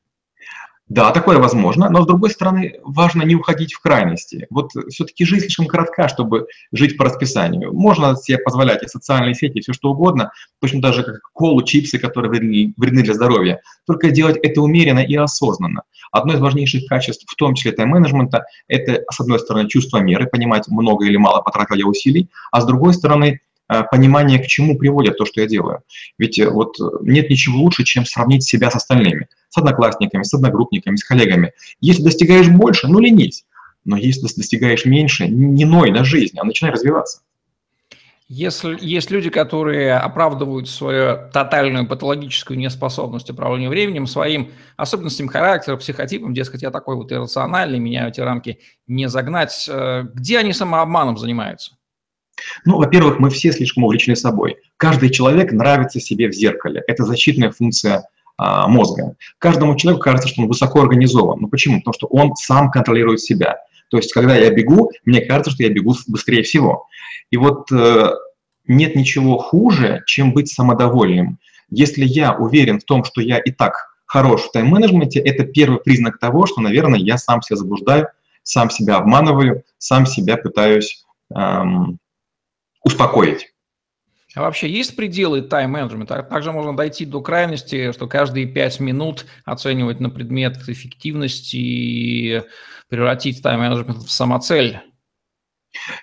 Да, 0.88 1.12
такое 1.12 1.40
возможно, 1.40 1.90
но 1.90 2.04
с 2.04 2.08
другой 2.08 2.30
стороны, 2.30 2.76
важно 2.84 3.24
не 3.24 3.34
уходить 3.34 3.74
в 3.74 3.82
крайности. 3.82 4.46
Вот 4.52 4.70
все-таки 4.90 5.26
жизнь 5.26 5.46
слишком 5.46 5.66
коротка, 5.66 6.08
чтобы 6.08 6.46
жить 6.72 6.96
по 6.96 7.06
расписанию. 7.06 7.74
Можно 7.74 8.16
себе 8.16 8.38
позволять 8.38 8.84
и 8.84 8.88
социальные 8.88 9.34
сети, 9.34 9.58
и 9.58 9.62
все 9.62 9.74
что 9.74 9.90
угодно, 9.90 10.32
точно 10.62 10.82
даже 10.82 11.02
как 11.02 11.22
колу, 11.34 11.64
чипсы, 11.64 11.98
которые 11.98 12.30
вредны, 12.30 12.74
вредны 12.78 13.02
для 13.02 13.16
здоровья. 13.16 13.62
Только 13.88 14.12
делать 14.12 14.38
это 14.44 14.62
умеренно 14.62 15.00
и 15.00 15.16
осознанно. 15.16 15.82
Одно 16.12 16.34
из 16.34 16.40
важнейших 16.40 16.88
качеств, 16.88 17.26
в 17.28 17.36
том 17.36 17.56
числе 17.56 17.72
тайм-менеджмента, 17.72 18.46
это, 18.68 19.04
с 19.10 19.20
одной 19.20 19.40
стороны, 19.40 19.68
чувство 19.68 19.98
меры, 19.98 20.28
понимать, 20.28 20.68
много 20.68 21.06
или 21.06 21.18
мало 21.18 21.42
потратил 21.42 21.76
я 21.76 21.88
усилий, 21.88 22.30
а 22.52 22.62
с 22.62 22.66
другой 22.66 22.94
стороны, 22.94 23.42
понимание, 23.68 24.40
к 24.40 24.48
чему 24.48 24.78
приводит 24.78 25.18
то, 25.18 25.26
что 25.26 25.42
я 25.42 25.48
делаю. 25.48 25.82
Ведь 26.18 26.38
э, 26.40 26.50
вот 26.50 26.76
нет 27.02 27.30
ничего 27.30 27.60
лучше, 27.60 27.84
чем 27.84 28.06
сравнить 28.06 28.44
себя 28.44 28.70
с 28.70 28.76
остальными 28.76 29.28
с 29.56 29.58
одноклассниками, 29.58 30.24
с 30.24 30.34
одногруппниками, 30.34 30.98
с 30.98 31.04
коллегами. 31.04 31.54
Если 31.80 32.04
достигаешь 32.04 32.50
больше, 32.50 32.88
ну 32.88 33.00
ленись. 33.00 33.46
Но 33.86 33.98
если 33.98 34.24
достигаешь 34.24 34.86
меньше, 34.86 35.28
не 35.28 35.64
ной 35.64 35.92
на 35.92 36.04
жизнь, 36.04 36.38
а 36.38 36.44
начинай 36.44 36.74
развиваться. 36.74 37.22
Если 38.28 38.76
есть 38.84 39.12
люди, 39.12 39.30
которые 39.30 39.94
оправдывают 39.94 40.68
свою 40.68 41.30
тотальную 41.32 41.88
патологическую 41.88 42.58
неспособность 42.58 43.30
управления 43.30 43.70
временем 43.70 44.08
своим 44.08 44.52
особенностям 44.78 45.28
характера, 45.28 45.78
психотипом, 45.78 46.34
дескать, 46.34 46.64
я 46.64 46.72
такой 46.72 46.96
вот 46.96 47.12
иррациональный, 47.12 47.78
меня 47.78 48.08
эти 48.08 48.22
рамки 48.22 48.60
не 48.88 49.08
загнать, 49.08 49.70
э, 49.70 50.06
где 50.16 50.40
они 50.40 50.54
самообманом 50.54 51.18
занимаются? 51.18 51.78
Ну, 52.66 52.78
во-первых, 52.78 53.20
мы 53.20 53.30
все 53.30 53.52
слишком 53.52 53.84
увлечены 53.84 54.16
собой. 54.16 54.58
Каждый 54.78 55.10
человек 55.10 55.52
нравится 55.52 56.00
себе 56.00 56.28
в 56.28 56.34
зеркале. 56.34 56.84
Это 56.88 57.04
защитная 57.04 57.52
функция 57.52 58.08
а, 58.38 58.68
мозга. 58.68 59.16
Каждому 59.40 59.76
человеку 59.76 60.04
кажется, 60.04 60.28
что 60.28 60.42
он 60.42 60.48
высоко 60.48 60.82
организован. 60.82 61.40
Ну 61.42 61.48
почему? 61.48 61.80
Потому 61.80 61.94
что 61.94 62.08
он 62.08 62.36
сам 62.36 62.72
контролирует 62.72 63.22
себя. 63.22 63.58
То 63.90 63.98
есть, 63.98 64.12
когда 64.12 64.36
я 64.36 64.50
бегу, 64.50 64.92
мне 65.06 65.22
кажется, 65.22 65.52
что 65.52 65.64
я 65.64 65.70
бегу 65.70 65.96
быстрее 66.08 66.44
всего. 66.44 66.88
И 67.30 67.38
вот 67.38 67.72
э, 67.72 68.12
нет 68.68 68.96
ничего 68.96 69.38
хуже, 69.38 70.04
чем 70.06 70.34
быть 70.34 70.50
самодовольным. 70.50 71.38
Если 71.70 72.06
я 72.06 72.34
уверен 72.34 72.80
в 72.80 72.84
том, 72.84 73.04
что 73.04 73.22
я 73.22 73.38
и 73.38 73.52
так 73.52 73.74
хорош 74.06 74.44
в 74.44 74.52
тайм-менеджменте, 74.52 75.20
это 75.20 75.46
первый 75.46 75.80
признак 75.80 76.20
того, 76.20 76.46
что, 76.46 76.62
наверное, 76.62 77.00
я 77.00 77.18
сам 77.18 77.42
себя 77.42 77.58
заблуждаю, 77.58 78.08
сам 78.44 78.70
себя 78.70 78.98
обманываю, 78.98 79.64
сам 79.78 80.06
себя 80.06 80.38
пытаюсь 80.38 81.06
эм, 81.34 82.00
успокоить. 82.86 83.52
А 84.36 84.42
вообще 84.42 84.70
есть 84.70 84.96
пределы 84.96 85.42
тайм-менеджмента? 85.42 86.22
Также 86.24 86.52
можно 86.52 86.76
дойти 86.76 87.06
до 87.06 87.22
крайности, 87.22 87.92
что 87.94 88.08
каждые 88.08 88.46
пять 88.46 88.80
минут 88.80 89.26
оценивать 89.46 90.00
на 90.02 90.10
предмет 90.10 90.58
эффективности 90.68 91.56
и 91.56 92.42
превратить 92.90 93.42
тайм-менеджмент 93.42 94.04
в 94.04 94.12
самоцель. 94.12 94.82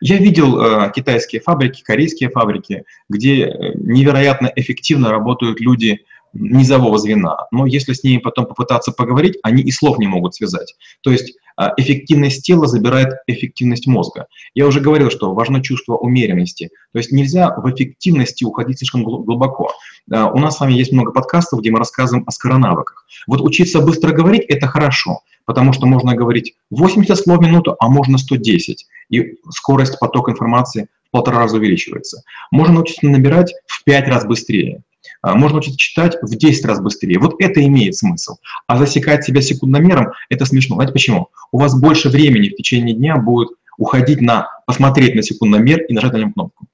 Я 0.01 0.19
видел 0.19 0.61
э, 0.61 0.93
китайские 0.95 1.41
фабрики, 1.41 1.83
корейские 1.83 2.31
фабрики, 2.31 2.85
где 3.09 3.47
э, 3.47 3.73
невероятно 3.75 4.51
эффективно 4.55 5.11
работают 5.11 5.61
люди 5.61 6.05
низового 6.33 6.99
звена. 6.99 7.47
Но 7.51 7.67
если 7.67 7.93
с 7.93 8.03
ними 8.03 8.19
потом 8.19 8.47
попытаться 8.47 8.93
поговорить, 8.93 9.39
они 9.43 9.63
и 9.63 9.71
слов 9.71 9.99
не 9.99 10.07
могут 10.07 10.35
связать. 10.35 10.75
То 11.03 11.11
есть 11.11 11.35
а, 11.57 11.73
эффективность 11.77 12.45
тела 12.45 12.67
забирает 12.67 13.15
эффективность 13.27 13.87
мозга. 13.87 14.27
Я 14.55 14.67
уже 14.67 14.81
говорил, 14.81 15.11
что 15.11 15.35
важно 15.35 15.63
чувство 15.63 15.97
умеренности. 15.97 16.71
То 16.93 16.99
есть 16.99 17.13
нельзя 17.13 17.55
в 17.57 17.71
эффективности 17.71 18.45
уходить 18.45 18.79
слишком 18.79 19.05
глубоко. 19.05 19.73
А, 20.11 20.31
у 20.31 20.39
нас 20.39 20.57
с 20.57 20.61
вами 20.61 20.73
есть 20.73 20.93
много 20.93 21.13
подкастов, 21.13 21.61
где 21.61 21.71
мы 21.71 21.79
рассказываем 21.79 22.25
о 22.27 22.31
скоронавыках. 22.31 23.07
Вот 23.27 23.41
учиться 23.41 23.81
быстро 23.81 24.13
говорить– 24.13 24.45
это 24.49 24.67
хорошо, 24.67 25.21
потому 25.45 25.73
что 25.73 25.87
можно 25.87 26.15
говорить 26.15 26.55
80 26.71 27.17
слов 27.17 27.39
в 27.39 27.43
минуту, 27.43 27.77
а 27.79 27.89
можно 27.89 28.19
110. 28.19 28.87
И 29.11 29.35
скорость 29.51 29.99
потока 29.99 30.33
информации 30.33 30.89
в 31.09 31.11
полтора 31.11 31.41
раза 31.41 31.57
увеличивается. 31.57 32.23
Можно 32.51 32.77
научиться 32.77 33.07
набирать 33.07 33.53
в 33.67 33.85
5 33.85 34.09
раз 34.09 34.25
быстрее. 34.25 34.83
А, 35.21 35.35
можно 35.35 35.59
учиться 35.59 35.79
читать 35.79 36.17
в 36.23 36.35
10 36.35 36.65
раз 36.65 36.81
быстрее. 36.81 37.19
Вот 37.19 37.37
это 37.41 37.65
имеет 37.65 37.97
смысл. 37.97 38.37
А 38.67 38.77
засекать 38.77 39.25
себя 39.25 39.41
секундомером– 39.41 40.13
это 40.29 40.45
смешно. 40.45 40.77
Знаете 40.77 40.93
почему? 40.93 41.29
У 41.51 41.59
вас 41.59 41.79
больше 41.79 42.09
времени 42.09 42.49
в 42.49 42.57
течение 42.57 42.95
дня 42.95 43.17
будет 43.17 43.51
уходить 43.79 44.21
на 44.21 44.49
посмотреть 44.67 45.15
на 45.15 45.23
секундомер 45.23 45.83
и 45.85 45.95
нажать 45.95 46.13
на 46.13 46.19
нем 46.19 46.33
кнопку. 46.33 46.67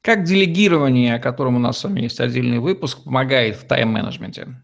Как 0.00 0.24
делегирование, 0.24 1.16
о 1.16 1.18
котором 1.18 1.56
у 1.56 1.58
нас 1.58 1.78
с 1.78 1.84
вами 1.84 2.02
есть 2.02 2.20
отдельный 2.20 2.60
выпуск, 2.60 3.02
помогает 3.04 3.56
в 3.56 3.66
тайм-менеджменте? 3.66 4.62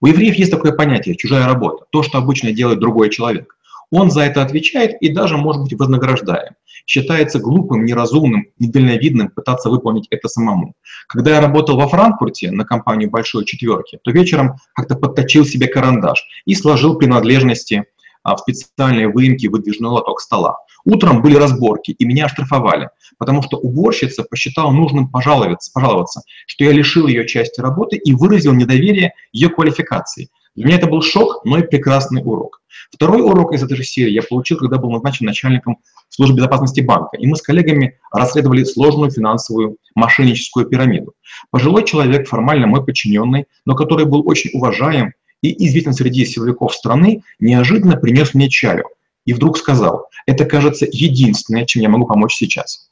У 0.00 0.06
евреев 0.06 0.34
есть 0.34 0.50
такое 0.50 0.72
понятие– 0.72 1.16
чужая 1.16 1.46
работа, 1.46 1.86
то, 1.90 2.02
что 2.02 2.18
обычно 2.18 2.52
делает 2.52 2.80
другой 2.80 3.10
человек. 3.10 3.53
Он 3.90 4.10
за 4.10 4.22
это 4.22 4.42
отвечает 4.42 4.96
и 5.00 5.12
даже 5.12 5.36
может 5.36 5.62
быть 5.62 5.74
вознаграждаем. 5.74 6.54
Считается 6.86 7.38
глупым, 7.38 7.84
неразумным, 7.84 8.46
недальновидным 8.58 9.28
пытаться 9.30 9.70
выполнить 9.70 10.06
это 10.10 10.28
самому. 10.28 10.74
Когда 11.08 11.32
я 11.32 11.40
работал 11.40 11.76
во 11.76 11.88
Франкфурте 11.88 12.50
на 12.50 12.64
компанию 12.64 13.10
«Большой 13.10 13.44
четверки», 13.44 13.98
то 14.02 14.10
вечером 14.10 14.56
как-то 14.74 14.96
подточил 14.96 15.44
себе 15.44 15.66
карандаш 15.66 16.24
и 16.44 16.54
сложил 16.54 16.96
принадлежности 16.96 17.84
а, 18.22 18.36
в 18.36 18.40
специальные 18.40 19.08
выемки 19.08 19.46
выдвижной 19.46 19.90
лоток 19.90 20.20
стола. 20.20 20.58
Утром 20.86 21.22
были 21.22 21.36
разборки, 21.36 21.92
и 21.92 22.04
меня 22.04 22.26
оштрафовали, 22.26 22.90
потому 23.18 23.42
что 23.42 23.56
уборщица 23.58 24.22
посчитала 24.22 24.70
нужным 24.70 25.08
пожаловаться, 25.08 25.70
пожаловаться, 25.72 26.22
что 26.46 26.64
я 26.64 26.72
лишил 26.72 27.06
ее 27.06 27.26
части 27.26 27.60
работы 27.60 27.96
и 27.96 28.12
выразил 28.12 28.52
недоверие 28.52 29.14
ее 29.32 29.48
квалификации. 29.48 30.28
Для 30.54 30.66
меня 30.66 30.76
это 30.76 30.86
был 30.86 31.02
шок, 31.02 31.44
но 31.44 31.58
и 31.58 31.62
прекрасный 31.62 32.22
урок. 32.24 32.62
Второй 32.92 33.22
урок 33.22 33.54
из 33.54 33.62
этой 33.62 33.76
же 33.76 33.84
серии 33.84 34.12
я 34.12 34.22
получил, 34.22 34.56
когда 34.56 34.78
был 34.78 34.90
назначен 34.90 35.26
начальником 35.26 35.78
службы 36.08 36.36
безопасности 36.36 36.80
банка, 36.80 37.16
и 37.16 37.26
мы 37.26 37.36
с 37.36 37.42
коллегами 37.42 37.98
расследовали 38.12 38.62
сложную 38.62 39.10
финансовую 39.10 39.78
мошенническую 39.96 40.66
пирамиду. 40.66 41.14
Пожилой 41.50 41.84
человек, 41.84 42.28
формально 42.28 42.68
мой 42.68 42.84
подчиненный, 42.84 43.46
но 43.64 43.74
который 43.74 44.06
был 44.06 44.26
очень 44.28 44.50
уважаем 44.52 45.12
и 45.42 45.66
известен 45.66 45.92
среди 45.92 46.24
силовиков 46.24 46.72
страны, 46.72 47.22
неожиданно 47.40 47.96
принес 47.96 48.34
мне 48.34 48.48
чаю 48.48 48.84
и 49.24 49.32
вдруг 49.32 49.58
сказал, 49.58 50.08
это 50.26 50.44
кажется 50.44 50.86
единственное, 50.90 51.64
чем 51.64 51.82
я 51.82 51.88
могу 51.88 52.06
помочь 52.06 52.34
сейчас. 52.34 52.88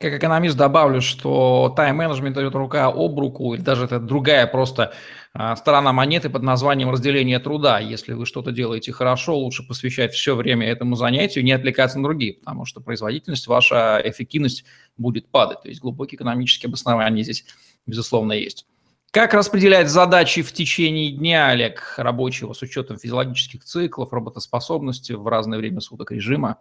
Как 0.00 0.14
экономист 0.14 0.56
добавлю, 0.56 1.02
что 1.02 1.74
тайм-менеджмент 1.76 2.34
идет 2.38 2.54
рука 2.54 2.86
об 2.86 3.18
руку, 3.18 3.52
или 3.52 3.60
даже 3.60 3.84
это 3.84 4.00
другая 4.00 4.46
просто 4.46 4.94
а, 5.34 5.54
сторона 5.56 5.92
монеты 5.92 6.30
под 6.30 6.42
названием 6.42 6.88
разделение 6.88 7.38
труда. 7.38 7.80
Если 7.80 8.14
вы 8.14 8.24
что-то 8.24 8.50
делаете 8.50 8.92
хорошо, 8.92 9.36
лучше 9.36 9.62
посвящать 9.62 10.14
все 10.14 10.34
время 10.34 10.66
этому 10.66 10.96
занятию, 10.96 11.44
не 11.44 11.52
отвлекаться 11.52 11.98
на 11.98 12.04
другие, 12.04 12.32
потому 12.32 12.64
что 12.64 12.80
производительность, 12.80 13.46
ваша 13.46 14.00
эффективность 14.02 14.64
будет 14.96 15.28
падать. 15.28 15.60
То 15.60 15.68
есть 15.68 15.82
глубокие 15.82 16.16
экономические 16.16 16.68
обоснования 16.68 17.22
здесь, 17.22 17.44
безусловно, 17.84 18.32
есть. 18.32 18.64
Как 19.10 19.34
распределять 19.34 19.90
задачи 19.90 20.40
в 20.40 20.50
течение 20.54 21.12
дня, 21.12 21.48
Олег, 21.48 21.96
рабочего 21.98 22.54
с 22.54 22.62
учетом 22.62 22.96
физиологических 22.96 23.64
циклов, 23.64 24.14
работоспособности 24.14 25.12
в 25.12 25.28
разное 25.28 25.58
время 25.58 25.80
суток 25.80 26.10
режима? 26.10 26.56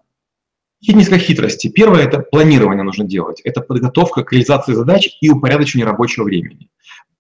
Есть 0.82 0.98
несколько 0.98 1.20
хитростей. 1.20 1.70
Первое– 1.70 2.04
это 2.06 2.20
планирование 2.20 2.84
нужно 2.84 3.04
делать. 3.04 3.42
Это 3.44 3.60
подготовка 3.60 4.24
к 4.24 4.32
реализации 4.32 4.74
задач 4.74 5.10
и 5.20 5.30
упорядочение 5.30 5.86
рабочего 5.86 6.24
времени. 6.24 6.70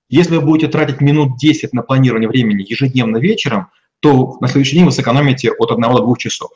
Если 0.07 0.37
вы 0.37 0.41
будете 0.41 0.69
тратить 0.69 1.01
минут 1.01 1.37
10 1.37 1.73
на 1.73 1.81
планирование 1.81 2.29
времени 2.29 2.65
ежедневно 2.67 3.17
вечером, 3.17 3.67
то 3.99 4.37
на 4.39 4.47
следующий 4.47 4.77
день 4.77 4.85
вы 4.85 4.91
сэкономите 4.91 5.51
от 5.51 5.71
1 5.71 5.81
до 5.81 5.99
2 5.99 6.15
часов. 6.17 6.51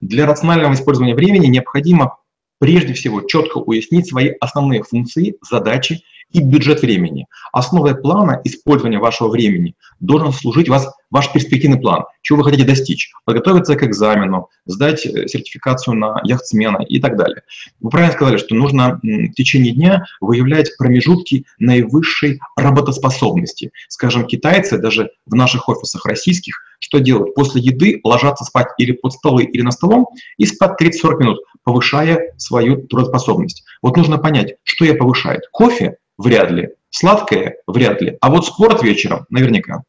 Для 0.00 0.26
рационального 0.26 0.74
использования 0.74 1.16
времени 1.16 1.48
необходимо 1.48 2.18
прежде 2.60 2.94
всего 2.94 3.20
четко 3.22 3.58
уяснить 3.58 4.08
свои 4.08 4.30
основные 4.40 4.84
функции, 4.84 5.34
задачи 5.48 6.02
и 6.32 6.40
бюджет 6.40 6.82
времени. 6.82 7.26
Основой 7.52 7.96
плана 7.96 8.40
использования 8.44 8.98
вашего 8.98 9.28
времени 9.28 9.74
должен 10.00 10.32
служить 10.32 10.68
вас 10.68 10.88
ваш 11.10 11.32
перспективный 11.32 11.80
план, 11.80 12.04
чего 12.22 12.38
вы 12.38 12.44
хотите 12.44 12.64
достичь, 12.64 13.10
подготовиться 13.24 13.76
к 13.76 13.82
экзамену, 13.82 14.48
сдать 14.66 15.06
э, 15.06 15.26
сертификацию 15.26 15.96
на 15.96 16.20
яхтсмена 16.24 16.82
и 16.82 17.00
так 17.00 17.16
далее. 17.16 17.42
Вы 17.80 17.90
правильно 17.90 18.12
сказали, 18.12 18.36
что 18.36 18.54
нужно 18.54 19.00
в 19.02 19.32
течение 19.32 19.72
дня 19.72 20.04
выявлять 20.20 20.76
промежутки 20.76 21.46
наивысшей 21.58 22.40
работоспособности. 22.56 23.72
Скажем, 23.88 24.26
китайцы 24.26 24.78
даже 24.78 25.10
в 25.26 25.34
наших 25.34 25.68
офисах 25.68 26.04
российских 26.04 26.62
что 26.80 26.98
делают? 27.00 27.34
После 27.34 27.60
еды 27.60 28.00
ложатся 28.04 28.44
спать 28.44 28.68
или 28.78 28.92
под 28.92 29.12
столы, 29.12 29.44
или 29.44 29.62
на 29.62 29.72
столом 29.72 30.06
и 30.36 30.46
спать 30.46 30.80
30-40 30.80 31.18
минут, 31.18 31.38
повышая 31.64 32.32
свою 32.36 32.86
трудоспособность. 32.86 33.64
Вот 33.82 33.96
нужно 33.96 34.18
понять, 34.18 34.54
что 34.62 34.84
я 34.84 34.94
повышаю. 34.94 35.40
Кофе 35.50 35.96
Вряд 36.18 36.50
ли. 36.50 36.70
Сладкое? 36.90 37.56
Вряд 37.66 38.02
ли. 38.02 38.18
А 38.20 38.30
вот 38.30 38.46
спорт 38.46 38.82
вечером? 38.82 39.24
Наверняка. 39.30 39.82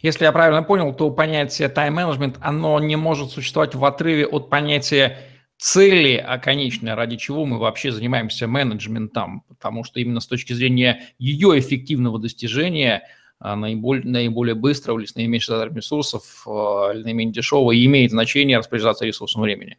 Если 0.00 0.24
я 0.24 0.32
правильно 0.32 0.62
понял, 0.62 0.94
то 0.94 1.10
понятие 1.10 1.68
тайм-менеджмент, 1.68 2.38
оно 2.40 2.78
не 2.78 2.94
может 2.94 3.30
существовать 3.30 3.74
в 3.74 3.84
отрыве 3.84 4.26
от 4.26 4.48
понятия 4.48 5.18
цели 5.56 6.14
оконечной, 6.14 6.94
ради 6.94 7.16
чего 7.16 7.44
мы 7.44 7.58
вообще 7.58 7.90
занимаемся 7.90 8.46
менеджментом, 8.46 9.42
потому 9.48 9.82
что 9.82 9.98
именно 9.98 10.20
с 10.20 10.28
точки 10.28 10.52
зрения 10.52 11.02
ее 11.18 11.58
эффективного 11.58 12.20
достижения 12.20 13.02
а, 13.40 13.56
наиболее, 13.56 14.04
наиболее 14.04 14.54
быстрого 14.54 15.00
или 15.00 15.06
с 15.06 15.16
наименьшей 15.16 15.54
затратами 15.54 15.78
ресурсов 15.78 16.44
а, 16.46 16.92
или 16.94 17.02
наименее 17.02 17.32
дешевого 17.32 17.72
имеет 17.84 18.12
значение 18.12 18.58
распоряжаться 18.58 19.04
ресурсом 19.04 19.42
времени. 19.42 19.78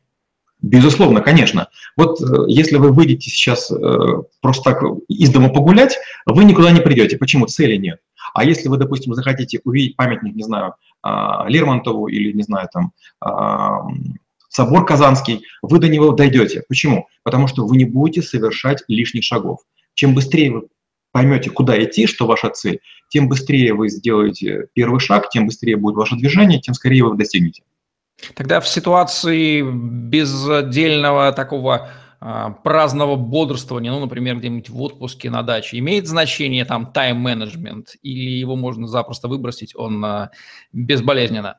Безусловно, 0.61 1.21
конечно. 1.21 1.69
Вот 1.95 2.21
э, 2.21 2.25
если 2.47 2.75
вы 2.75 2.91
выйдете 2.91 3.29
сейчас 3.29 3.71
э, 3.71 3.77
просто 4.41 4.71
так 4.71 4.83
из 5.07 5.29
дома 5.29 5.49
погулять, 5.49 5.97
вы 6.25 6.43
никуда 6.43 6.71
не 6.71 6.81
придете. 6.81 7.17
Почему? 7.17 7.45
Цели 7.45 7.77
нет. 7.77 7.99
А 8.33 8.43
если 8.43 8.67
вы, 8.67 8.77
допустим, 8.77 9.13
захотите 9.13 9.61
увидеть 9.63 9.95
памятник, 9.95 10.35
не 10.35 10.43
знаю, 10.43 10.75
а, 11.01 11.45
Лермонтову 11.47 12.07
или, 12.07 12.31
не 12.31 12.43
знаю, 12.43 12.69
там, 12.71 12.91
собор 14.49 14.85
Казанский, 14.85 15.45
вы 15.63 15.79
до 15.79 15.87
него 15.87 16.11
дойдете. 16.11 16.63
Почему? 16.67 17.07
Потому 17.23 17.47
что 17.47 17.65
вы 17.65 17.77
не 17.77 17.85
будете 17.85 18.21
совершать 18.21 18.83
лишних 18.87 19.23
шагов. 19.23 19.61
Чем 19.95 20.13
быстрее 20.13 20.51
вы 20.51 20.67
поймете, 21.11 21.49
куда 21.49 21.81
идти, 21.81 22.05
что 22.05 22.27
ваша 22.27 22.49
цель, 22.49 22.81
тем 23.09 23.29
быстрее 23.29 23.73
вы 23.73 23.89
сделаете 23.89 24.67
первый 24.73 24.99
шаг, 24.99 25.29
тем 25.29 25.47
быстрее 25.47 25.77
будет 25.77 25.95
ваше 25.95 26.15
движение, 26.15 26.59
тем 26.59 26.73
скорее 26.73 27.03
вы 27.03 27.17
достигнете. 27.17 27.63
Тогда 28.35 28.59
в 28.59 28.67
ситуации 28.67 29.61
бездельного 29.61 31.31
такого 31.31 31.89
а, 32.21 32.51
праздного 32.51 33.15
бодрствования, 33.15 33.91
ну, 33.91 33.99
например, 33.99 34.38
где-нибудь 34.38 34.69
в 34.69 34.81
отпуске 34.81 35.29
на 35.29 35.41
даче, 35.41 35.79
имеет 35.79 36.07
значение 36.07 36.65
там 36.65 36.91
тайм-менеджмент 36.91 37.95
или 38.01 38.31
его 38.31 38.55
можно 38.55 38.88
запросто 38.88 39.27
выбросить, 39.29 39.75
он 39.75 40.03
а, 40.03 40.31
безболезненно? 40.73 41.57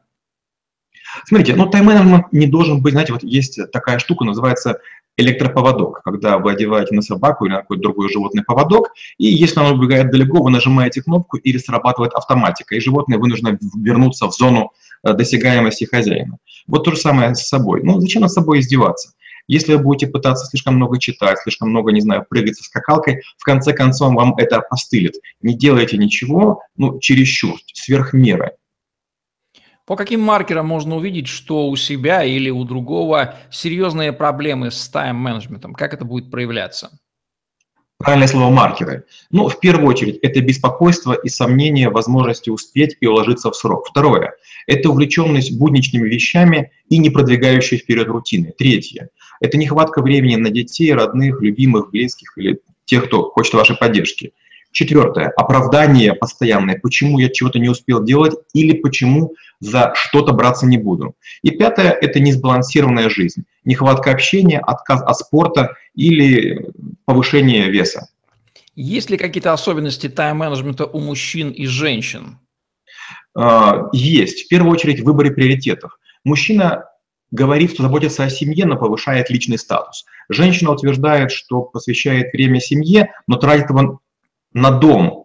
Смотрите, 1.25 1.57
ну 1.57 1.67
тайм-менеджмент 1.67 2.33
не 2.33 2.47
должен 2.47 2.83
быть, 2.83 2.93
знаете, 2.93 3.14
вот 3.14 3.23
есть 3.23 3.59
такая 3.73 3.99
штука, 3.99 4.25
называется 4.25 4.81
электроповодок, 5.17 6.02
когда 6.02 6.38
вы 6.38 6.52
одеваете 6.52 6.95
на 6.95 7.02
собаку 7.02 7.45
или 7.45 7.52
на 7.52 7.61
какое-то 7.61 7.83
другое 7.83 8.09
животное 8.09 8.45
поводок, 8.45 8.93
и 9.19 9.26
если 9.26 9.61
оно 9.61 9.75
убегает 9.75 10.11
далеко, 10.11 10.43
вы 10.43 10.50
нажимаете 10.50 11.02
кнопку 11.02 11.37
или 11.38 11.59
срабатывает 11.59 12.12
автоматика, 12.12 12.75
и 12.75 12.81
животное 12.81 13.19
вынуждено 13.19 13.59
вернуться 13.76 14.26
в 14.26 14.33
зону 14.33 14.73
досягаемости 15.02 15.85
хозяина. 15.85 16.38
Вот 16.66 16.85
то 16.85 16.92
же 16.92 16.97
самое 16.97 17.35
с 17.35 17.47
собой. 17.47 17.83
Ну, 17.83 18.00
зачем 18.00 18.23
над 18.23 18.33
собой 18.33 18.61
издеваться? 18.61 19.12
Если 19.47 19.75
вы 19.75 19.83
будете 19.83 20.07
пытаться 20.07 20.47
слишком 20.47 20.76
много 20.76 21.00
читать, 21.00 21.38
слишком 21.42 21.71
много, 21.71 21.90
не 21.90 22.00
знаю, 22.00 22.25
прыгать 22.28 22.57
со 22.57 22.62
скакалкой, 22.62 23.23
в 23.37 23.45
конце 23.45 23.73
концов 23.73 24.14
вам 24.14 24.35
это 24.37 24.59
опостылит. 24.59 25.14
Не 25.42 25.57
делайте 25.57 25.99
ничего, 25.99 26.62
ну, 26.76 27.00
чересчур, 27.00 27.59
сверх 27.73 28.12
меры. 28.12 28.52
По 29.87 29.97
каким 29.97 30.21
маркерам 30.21 30.69
можно 30.69 30.95
увидеть, 30.95 31.26
что 31.26 31.69
у 31.69 31.75
себя 31.75 32.23
или 32.23 32.49
у 32.49 32.62
другого 32.62 33.35
серьезные 33.50 34.12
проблемы 34.12 34.71
с 34.71 34.88
тайм-менеджментом? 34.88 35.75
Как 35.75 35.95
это 35.95 36.04
будет 36.04 36.30
проявляться? 36.30 37.00
Правильное 38.00 38.28
слово 38.28 38.49
«маркеры». 38.49 39.04
Ну, 39.30 39.49
в 39.49 39.61
первую 39.61 39.87
очередь, 39.87 40.21
это 40.23 40.40
беспокойство 40.40 41.12
и 41.12 41.28
сомнение 41.28 41.90
в 41.90 41.92
возможности 41.92 42.49
успеть 42.49 42.97
и 42.99 43.07
уложиться 43.07 43.50
в 43.50 43.57
срок. 43.57 43.88
Второе– 43.90 44.33
это 44.66 44.88
увлеченность 44.88 45.59
будничными 45.59 46.09
вещами 46.09 46.71
и 46.88 46.97
не 46.97 47.11
продвигающая 47.11 47.76
вперед 47.76 48.09
рутины. 48.09 48.54
Третье– 48.57 49.11
это 49.42 49.59
нехватка 49.59 50.00
времени 50.00 50.37
на 50.37 50.49
детей, 50.49 50.95
родных, 50.95 51.42
любимых, 51.42 51.90
близких 51.90 52.38
или 52.38 52.61
тех, 52.87 53.04
кто 53.04 53.25
хочет 53.25 53.52
вашей 53.52 53.76
поддержки. 53.76 54.33
Четвертое– 54.73 55.33
оправдание 55.37 56.15
постоянное, 56.15 56.79
почему 56.79 57.19
я 57.19 57.29
чего-то 57.29 57.59
не 57.59 57.69
успел 57.69 58.05
делать 58.05 58.35
или 58.53 58.77
почему 58.77 59.35
за 59.59 59.93
что-то 59.95 60.33
браться 60.33 60.67
не 60.67 60.79
буду. 60.79 61.17
И 61.43 61.50
пятое– 61.50 61.91
это 62.00 62.21
несбалансированная 62.21 63.11
жизнь, 63.11 63.45
нехватка 63.65 64.12
общения, 64.12 64.61
отказ 64.61 65.03
от 65.03 65.17
спорта 65.19 65.75
или 65.95 66.71
повышение 67.05 67.69
веса. 67.69 68.09
Есть 68.77 69.11
ли 69.11 69.18
какие-то 69.18 69.53
особенности 69.53 70.09
тайм-менеджмента 70.09 70.87
у 70.87 71.01
мужчин 71.01 71.51
и 71.51 71.66
женщин? 71.66 72.38
А, 73.35 73.88
есть. 73.92 74.44
В 74.44 74.49
первую 74.49 74.73
очередь 74.73 75.01
в 75.01 75.05
выборе 75.05 75.33
приоритетов. 75.33 75.99
Мужчина 76.25 76.85
говорит, 77.33 77.73
что 77.73 77.83
заботится 77.83 78.25
о 78.25 78.31
семье, 78.31 78.66
но 78.66 78.77
повышает 78.77 79.31
личный 79.31 79.59
статус. 79.59 80.05
Женщина 80.29 80.71
утверждает, 80.71 81.33
что 81.33 81.62
посвящает 81.62 82.33
время 82.33 82.61
семье, 82.61 83.12
но 83.27 83.37
тратит 83.37 83.71
его 83.71 84.01
на 84.53 84.71
дом, 84.71 85.25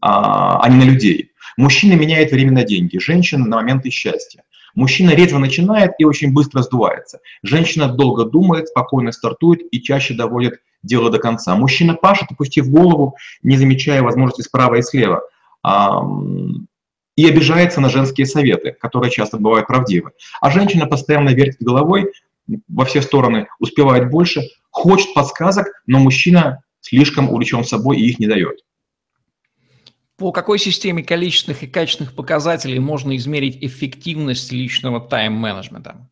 а, 0.00 0.60
а 0.60 0.68
не 0.68 0.76
на 0.76 0.88
людей. 0.88 1.32
Мужчина 1.56 1.94
меняет 1.94 2.30
время 2.30 2.52
на 2.52 2.64
деньги, 2.64 2.98
женщина 2.98 3.46
на 3.46 3.56
моменты 3.56 3.90
счастья. 3.90 4.42
Мужчина 4.74 5.10
резво 5.10 5.38
начинает 5.38 5.92
и 5.98 6.04
очень 6.04 6.32
быстро 6.32 6.62
сдувается. 6.62 7.18
Женщина 7.42 7.88
долго 7.88 8.24
думает, 8.24 8.68
спокойно 8.68 9.12
стартует 9.12 9.60
и 9.70 9.82
чаще 9.82 10.14
доводит 10.14 10.60
дело 10.82 11.10
до 11.10 11.18
конца. 11.18 11.54
Мужчина 11.56 11.94
пашет, 11.94 12.30
опустив 12.30 12.70
голову, 12.70 13.16
не 13.42 13.56
замечая 13.56 14.02
возможностей 14.02 14.42
справа 14.42 14.76
и 14.76 14.82
слева. 14.82 15.22
И 17.16 17.28
обижается 17.28 17.80
на 17.80 17.90
женские 17.90 18.26
советы, 18.26 18.76
которые 18.80 19.10
часто 19.10 19.38
бывают 19.38 19.66
правдивы. 19.66 20.12
А 20.40 20.50
женщина 20.50 20.86
постоянно 20.86 21.30
вертит 21.30 21.60
головой 21.60 22.12
во 22.68 22.84
все 22.84 23.02
стороны, 23.02 23.48
успевает 23.58 24.10
больше, 24.10 24.42
хочет 24.70 25.14
подсказок, 25.14 25.66
но 25.86 25.98
мужчина 25.98 26.62
слишком 26.90 27.30
увлечен 27.30 27.64
собой 27.64 27.98
и 27.98 28.06
их 28.08 28.18
не 28.18 28.26
дает. 28.26 28.58
По 30.16 30.32
какой 30.32 30.58
системе 30.58 31.02
количественных 31.02 31.62
и 31.62 31.66
качественных 31.66 32.14
показателей 32.14 32.78
можно 32.80 33.16
измерить 33.16 33.58
эффективность 33.62 34.52
личного 34.52 35.00
тайм-менеджмента? 35.00 36.10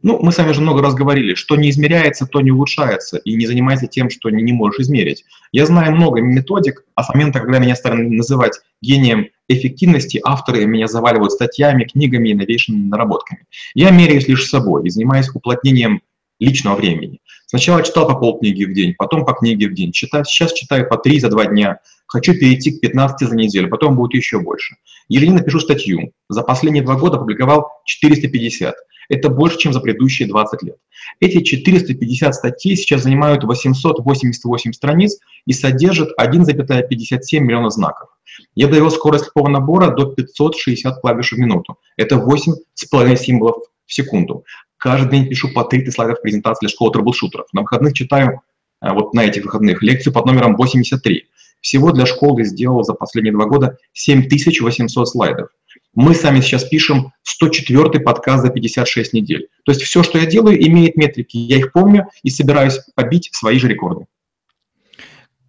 Ну, 0.00 0.20
мы 0.22 0.30
с 0.30 0.38
вами 0.38 0.50
уже 0.50 0.60
много 0.60 0.80
раз 0.80 0.94
говорили, 0.94 1.34
что 1.34 1.56
не 1.56 1.70
измеряется, 1.70 2.26
то 2.26 2.40
не 2.40 2.52
улучшается, 2.52 3.18
и 3.18 3.34
не 3.34 3.46
занимайся 3.46 3.88
тем, 3.88 4.08
что 4.10 4.30
не, 4.30 4.44
не 4.44 4.52
можешь 4.52 4.80
измерить. 4.80 5.24
Я 5.50 5.66
знаю 5.66 5.96
много 5.96 6.20
методик, 6.20 6.84
а 6.94 7.02
с 7.02 7.08
момента, 7.08 7.40
когда 7.40 7.58
меня 7.58 7.74
стали 7.74 8.02
называть 8.02 8.60
гением 8.80 9.26
эффективности, 9.48 10.20
авторы 10.24 10.66
меня 10.66 10.86
заваливают 10.86 11.32
статьями, 11.32 11.82
книгами 11.84 12.28
и 12.28 12.34
новейшими 12.34 12.76
наработками. 12.76 13.46
Я 13.74 13.90
меряюсь 13.90 14.28
лишь 14.28 14.48
собой 14.48 14.86
и 14.86 14.90
занимаюсь 14.90 15.30
уплотнением 15.34 16.00
личного 16.38 16.76
времени. 16.76 17.18
Сначала 17.50 17.82
читал 17.82 18.06
по 18.06 18.14
полкниги 18.14 18.64
в 18.64 18.74
день, 18.74 18.94
потом 18.98 19.24
по 19.24 19.32
книге 19.32 19.68
в 19.68 19.74
день. 19.74 19.90
Читать, 19.90 20.26
сейчас 20.26 20.52
читаю 20.52 20.86
по 20.86 20.98
три 20.98 21.18
за 21.18 21.30
два 21.30 21.46
дня. 21.46 21.78
Хочу 22.06 22.34
перейти 22.34 22.72
к 22.72 22.82
15 22.82 23.26
за 23.26 23.34
неделю, 23.34 23.70
потом 23.70 23.96
будет 23.96 24.12
еще 24.12 24.38
больше. 24.38 24.76
Ежедневно 25.08 25.40
пишу 25.40 25.58
статью. 25.58 26.12
За 26.28 26.42
последние 26.42 26.84
два 26.84 26.96
года 26.96 27.16
опубликовал 27.16 27.68
450. 27.86 28.74
Это 29.08 29.30
больше, 29.30 29.56
чем 29.56 29.72
за 29.72 29.80
предыдущие 29.80 30.28
20 30.28 30.62
лет. 30.62 30.76
Эти 31.20 31.40
450 31.42 32.34
статей 32.34 32.76
сейчас 32.76 33.04
занимают 33.04 33.44
888 33.44 34.72
страниц 34.74 35.18
и 35.46 35.54
содержат 35.54 36.10
1,57 36.20 37.40
миллиона 37.40 37.70
знаков. 37.70 38.10
Я 38.54 38.66
довел 38.66 38.90
скорость 38.90 39.24
слепого 39.24 39.48
набора 39.48 39.88
до 39.96 40.04
560 40.04 41.00
клавиш 41.00 41.32
в 41.32 41.38
минуту. 41.38 41.78
Это 41.96 42.16
8,5 42.16 43.16
символов 43.16 43.56
в 43.86 43.94
секунду. 43.94 44.44
Каждый 44.78 45.10
день 45.10 45.28
пишу 45.28 45.52
по 45.52 45.64
30 45.64 45.92
слайдов 45.92 46.22
презентации 46.22 46.66
для 46.66 46.68
школы 46.70 46.92
трэблшутеров. 46.92 47.46
На 47.52 47.62
выходных 47.62 47.94
читаю, 47.94 48.42
э, 48.80 48.92
вот 48.92 49.12
на 49.12 49.24
этих 49.24 49.44
выходных, 49.44 49.82
лекцию 49.82 50.12
под 50.12 50.26
номером 50.26 50.56
83. 50.56 51.26
Всего 51.60 51.90
для 51.90 52.06
школы 52.06 52.44
сделал 52.44 52.84
за 52.84 52.94
последние 52.94 53.32
два 53.32 53.46
года 53.46 53.76
7800 53.92 55.08
слайдов. 55.08 55.50
Мы 55.94 56.14
сами 56.14 56.40
сейчас 56.40 56.64
пишем 56.64 57.12
104 57.24 58.00
подкаст 58.00 58.44
за 58.44 58.50
56 58.50 59.12
недель. 59.12 59.48
То 59.64 59.72
есть 59.72 59.82
все, 59.82 60.04
что 60.04 60.18
я 60.18 60.26
делаю, 60.26 60.64
имеет 60.64 60.96
метрики. 60.96 61.36
Я 61.36 61.56
их 61.56 61.72
помню 61.72 62.06
и 62.22 62.30
собираюсь 62.30 62.78
побить 62.94 63.30
свои 63.32 63.58
же 63.58 63.66
рекорды. 63.66 64.06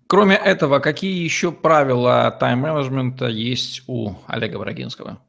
Кроме 0.07 0.35
этого, 0.35 0.79
какие 0.79 1.23
еще 1.23 1.51
правила 1.51 2.35
тайм-менеджмента 2.39 3.27
есть 3.27 3.83
у 3.85 4.15
Олега 4.25 4.57
Брагинского? 4.57 5.19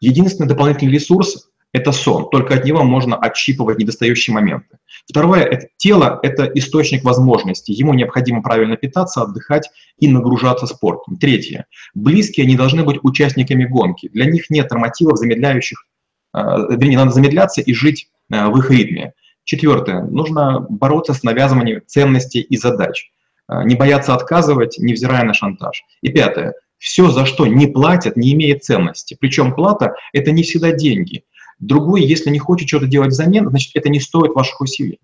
Единственный 0.00 0.46
дополнительный 0.46 0.92
ресурс 0.92 1.48
это 1.72 1.90
сон, 1.92 2.28
только 2.30 2.54
от 2.54 2.64
него 2.64 2.82
можно 2.82 3.16
отщипывать 3.16 3.78
недостающие 3.78 4.34
моменты. 4.34 4.78
Второе– 5.08 5.42
это 5.44 5.68
тело– 5.78 6.20
это 6.22 6.44
источник 6.44 7.02
возможностей, 7.02 7.72
ему 7.72 7.94
необходимо 7.94 8.42
правильно 8.42 8.76
питаться, 8.76 9.22
отдыхать 9.22 9.70
и 9.98 10.06
нагружаться 10.06 10.66
спортом. 10.66 11.16
Третье– 11.16 11.66
близкие 11.94 12.46
не 12.46 12.56
должны 12.56 12.84
быть 12.84 12.98
участниками 13.02 13.64
гонки, 13.64 14.08
для 14.12 14.26
них 14.26 14.50
нет 14.50 14.70
нормативов, 14.70 15.16
замедляющих, 15.16 15.86
э, 16.34 16.38
вернее, 16.40 16.98
надо 16.98 17.10
замедляться 17.12 17.62
и 17.62 17.72
жить 17.72 18.10
э, 18.30 18.46
в 18.46 18.58
их 18.58 18.70
ритме. 18.70 19.14
Четвертое– 19.44 20.02
нужно 20.10 20.66
бороться 20.68 21.14
с 21.14 21.22
навязыванием 21.22 21.80
ценностей 21.86 22.42
и 22.42 22.56
задач, 22.58 23.10
э, 23.48 23.64
не 23.64 23.76
бояться 23.76 24.14
отказывать, 24.14 24.76
невзирая 24.78 25.24
на 25.24 25.32
шантаж. 25.32 25.84
И 26.02 26.10
пятое– 26.10 26.54
все, 26.78 27.10
за 27.10 27.26
что 27.26 27.46
не 27.46 27.68
платят, 27.68 28.16
не 28.16 28.32
имеет 28.34 28.64
ценности. 28.64 29.16
Причем 29.18 29.54
плата– 29.54 29.94
это 30.12 30.32
не 30.32 30.42
всегда 30.42 30.72
деньги– 30.72 31.24
Другой, 31.62 32.02
если 32.02 32.28
не 32.30 32.40
хочет 32.40 32.66
что-то 32.66 32.88
делать 32.88 33.10
взамен, 33.10 33.48
значит, 33.48 33.70
это 33.74 33.88
не 33.88 34.00
стоит 34.00 34.34
ваших 34.34 34.60
усилий. 34.60 34.98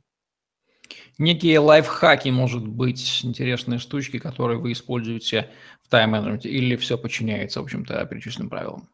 Некие 1.17 1.61
лайфхаки, 1.61 2.31
может 2.31 2.67
быть, 2.67 3.21
интересные 3.23 3.79
штучки, 3.79 4.19
которые 4.19 4.59
вы 4.59 4.73
используете 4.73 5.51
в 5.85 5.89
тайм-менеджменте, 5.89 6.49
или 6.49 6.75
все 6.75 6.99
подчиняется, 6.99 7.61
в 7.61 7.65
общем-то, 7.65 8.05
перечисленным 8.07 8.51
правилам? 8.51 8.89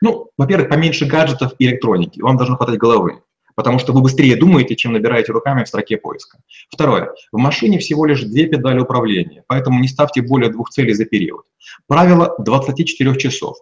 Ну, 0.00 0.30
во-первых, 0.38 0.70
поменьше 0.70 1.04
гаджетов 1.04 1.52
и 1.58 1.66
электроники. 1.66 2.20
Вам 2.20 2.38
должно 2.38 2.56
хватать 2.56 2.78
головы, 2.78 3.22
потому 3.54 3.78
что 3.78 3.92
вы 3.92 4.00
быстрее 4.00 4.36
думаете, 4.36 4.74
чем 4.74 4.94
набираете 4.94 5.32
руками 5.32 5.64
в 5.64 5.68
строке 5.68 5.98
поиска. 5.98 6.38
Второе. 6.70 7.10
В 7.30 7.36
машине 7.36 7.78
всего 7.78 8.06
лишь 8.06 8.22
две 8.22 8.46
педали 8.46 8.78
управления, 8.78 9.44
поэтому 9.48 9.80
не 9.80 9.88
ставьте 9.88 10.22
более 10.22 10.50
двух 10.50 10.70
целей 10.70 10.94
за 10.94 11.04
период. 11.04 11.44
Правило 11.86 12.34
24 12.38 13.16
часов. 13.18 13.58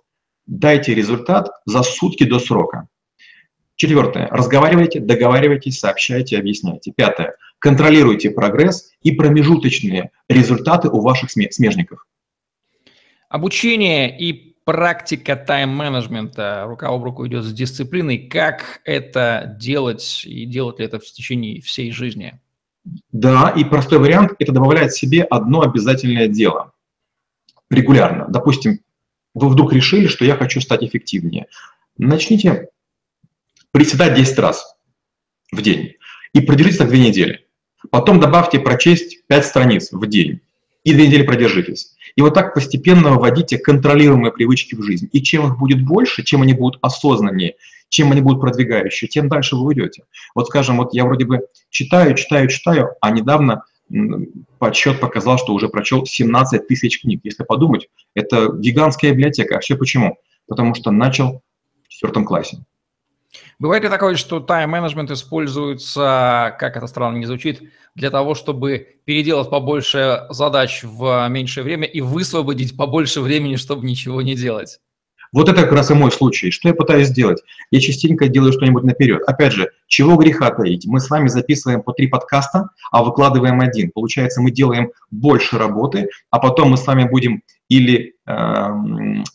Дайте 0.47 0.95
результат 0.95 1.49
за 1.65 1.83
сутки 1.83 2.23
до 2.23 2.39
срока. 2.39 2.87
Четвертое. 3.81 4.29
Разговаривайте, 4.31 5.01
договаривайтесь, 5.01 5.79
сообщайте, 5.79 6.37
объясняйте. 6.37 6.93
Пятое. 6.95 7.37
Контролируйте 7.61 8.29
прогресс 8.29 8.91
и 9.03 9.11
промежуточные 9.11 10.11
результаты 10.29 10.91
у 10.91 11.01
ваших 11.01 11.31
смежников. 11.31 12.07
Обучение 13.31 14.19
и 14.19 14.55
практика 14.67 15.35
тайм-менеджмента 15.35 16.65
рука 16.67 16.89
об 16.89 17.03
руку 17.03 17.27
идет 17.27 17.43
с 17.43 17.55
дисциплиной. 17.55 18.19
Как 18.19 18.83
это 18.85 19.57
делать 19.59 20.25
и 20.27 20.45
делать 20.45 20.79
ли 20.79 20.85
это 20.85 20.99
в 20.99 21.05
течение 21.05 21.63
всей 21.63 21.91
жизни? 21.91 22.39
Да, 23.13 23.49
и 23.57 23.65
простой 23.65 23.99
вариант– 23.99 24.33
это 24.39 24.53
добавлять 24.53 24.93
себе 24.93 25.23
одно 25.23 25.63
обязательное 25.63 26.29
дело 26.29 26.73
регулярно. 27.71 28.27
Допустим, 28.29 28.81
вы 29.33 29.49
вдруг 29.49 29.73
решили, 29.73 30.07
что 30.07 30.27
я 30.27 30.37
хочу 30.37 30.61
стать 30.61 30.83
эффективнее. 30.83 31.47
Начните 31.97 32.69
приседать 33.73 34.15
10 34.15 34.39
раз 34.39 34.77
в 35.53 35.63
день 35.63 35.95
и 36.33 36.41
продержитесь 36.41 36.79
так 36.79 36.89
две 36.89 37.01
недели. 37.01 37.47
Потом 37.91 38.21
добавьте 38.21 38.59
прочесть 38.59 39.27
5 39.27 39.47
страниц 39.47 39.93
в 39.93 40.07
день 40.07 40.41
и 40.85 40.93
две 40.93 41.07
недели 41.07 41.23
продержитесь. 41.23 41.95
И 42.17 42.23
вот 42.23 42.35
так 42.35 42.55
постепенно 42.55 43.13
вводите 43.13 43.59
контролируемые 43.59 44.33
привычки 44.33 44.75
в 44.75 44.83
жизнь. 44.83 45.09
И 45.13 45.23
чем 45.23 45.47
их 45.47 45.59
будет 45.59 45.85
больше, 45.85 46.23
чем 46.25 46.43
они 46.43 46.55
будут 46.55 46.79
осознаннее, 46.83 47.55
чем 47.89 48.13
они 48.13 48.21
будут 48.21 48.41
продвигающие, 48.41 49.09
тем 49.09 49.29
дальше 49.29 49.57
вы 49.57 49.67
уйдете. 49.67 50.05
Вот 50.35 50.47
скажем, 50.47 50.79
вот 50.79 50.95
я 50.95 51.05
вроде 51.05 51.25
бы 51.25 51.41
читаю, 51.71 52.15
читаю, 52.15 52.49
читаю, 52.49 52.91
а 53.01 53.11
недавно 53.11 53.65
подсчет 54.59 55.01
показал, 55.01 55.39
что 55.39 55.53
уже 55.53 55.69
прочел 55.69 56.07
17 56.07 56.67
тысяч 56.69 57.01
книг. 57.01 57.21
Если 57.25 57.43
подумать, 57.43 57.89
это 58.15 58.53
гигантская 58.53 59.11
библиотека. 59.11 59.57
А 59.57 59.61
все 59.61 59.77
почему? 59.77 60.19
Потому 60.47 60.75
что 60.75 60.91
начал 60.91 61.43
в 61.85 61.89
четвертом 61.89 62.25
классе. 62.25 62.65
Бывает 63.59 63.83
ли 63.83 63.89
такое, 63.89 64.17
что 64.17 64.41
тайм-менеджмент 64.41 65.11
используется, 65.11 66.57
как 66.59 66.77
это 66.77 66.87
странно 66.87 67.19
не 67.19 67.27
звучит, 67.27 67.63
для 67.95 68.11
того, 68.11 68.35
чтобы 68.35 68.99
переделать 69.05 69.51
побольше 69.51 70.27
задач 70.31 70.83
в 70.83 71.29
меньшее 71.29 71.65
время 71.65 71.87
и 71.87 72.01
высвободить 72.01 72.77
побольше 72.77 73.21
времени, 73.21 73.57
чтобы 73.57 73.87
ничего 73.87 74.23
не 74.23 74.35
делать? 74.35 74.81
Вот 75.33 75.49
это 75.49 75.63
как 75.63 75.73
раз 75.73 75.91
и 75.93 75.95
мой 75.95 76.11
случай. 76.11 76.51
Что 76.51 76.69
я 76.69 76.75
пытаюсь 76.75 77.07
сделать? 77.07 77.41
Я 77.71 77.81
частенько 77.81 78.27
делаю 78.27 78.53
что-нибудь 78.53 78.83
наперед. 78.83 79.23
Опять 79.29 79.53
же, 79.53 79.71
чего 79.87 80.17
греха 80.17 80.51
таить? 80.51 80.87
Мы 80.87 80.99
с 80.99 81.09
вами 81.09 81.29
записываем 81.29 81.83
по 81.83 81.93
три 81.93 82.09
подкаста, 82.09 82.71
а 82.91 83.05
выкладываем 83.05 83.61
один. 83.61 83.93
Получается, 83.93 84.41
мы 84.41 84.51
делаем 84.51 84.91
больше 85.13 85.57
работы, 85.57 86.09
а 86.31 86.41
потом 86.41 86.71
мы 86.71 86.77
с 86.77 86.87
вами 86.87 87.05
будем 87.05 87.43
или 87.71 88.17
э, 88.27 88.67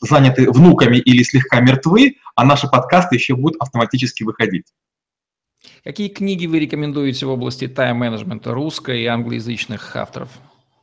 заняты 0.01 0.51
внуками, 0.51 0.97
или 0.97 1.23
слегка 1.23 1.61
мертвы, 1.61 2.17
а 2.35 2.45
наши 2.45 2.67
подкасты 2.67 3.15
еще 3.15 3.35
будут 3.35 3.59
автоматически 3.59 4.23
выходить. 4.23 4.65
Какие 5.83 6.09
книги 6.09 6.45
вы 6.45 6.59
рекомендуете 6.59 7.25
в 7.25 7.29
области 7.29 7.67
тайм-менеджмента 7.67 8.51
русско- 8.51 8.93
и 8.93 9.05
англоязычных 9.05 9.95
авторов? 9.95 10.29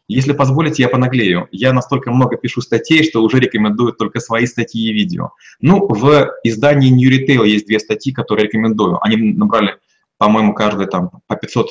Если 0.09 0.33
позволите, 0.33 0.83
я 0.83 0.89
понаглею. 0.89 1.49
Я 1.53 1.73
настолько 1.73 2.11
много 2.11 2.37
пишу 2.37 2.61
статей, 2.61 3.05
что 3.05 3.23
уже 3.23 3.39
рекомендую 3.39 3.93
только 3.93 4.19
свои 4.19 4.47
статьи 4.47 4.89
и 4.89 4.93
видео. 4.93 5.31
Ну, 5.61 5.87
в 5.87 6.31
издании 6.45 6.91
New 6.91 7.11
Retail 7.11 7.47
есть 7.47 7.67
две 7.67 7.79
статьи, 7.79 8.13
которые 8.13 8.47
рекомендую. 8.47 8.99
Они 9.05 9.17
набрали, 9.17 9.77
по-моему, 10.19 10.55
каждый 10.55 10.87
там 10.87 11.11
по 11.27 11.37
500 11.37 11.69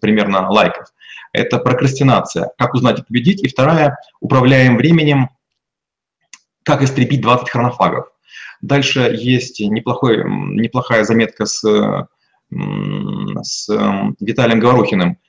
примерно 0.00 0.50
лайков. 0.50 0.88
Это 1.32 1.58
прокрастинация, 1.58 2.50
как 2.58 2.74
узнать 2.74 3.00
и 3.00 3.02
победить. 3.02 3.42
И 3.42 3.48
вторая, 3.48 3.98
управляем 4.20 4.76
временем, 4.76 5.30
как 6.64 6.82
истребить 6.82 7.20
20 7.20 7.50
хронофагов. 7.50 8.06
Дальше 8.60 9.00
есть 9.18 9.60
неплохой, 9.60 10.24
неплохая 10.24 11.04
заметка 11.04 11.46
с, 11.46 11.60
с 12.50 13.68
Виталием 14.20 14.60
Говорухиным– 14.60 15.18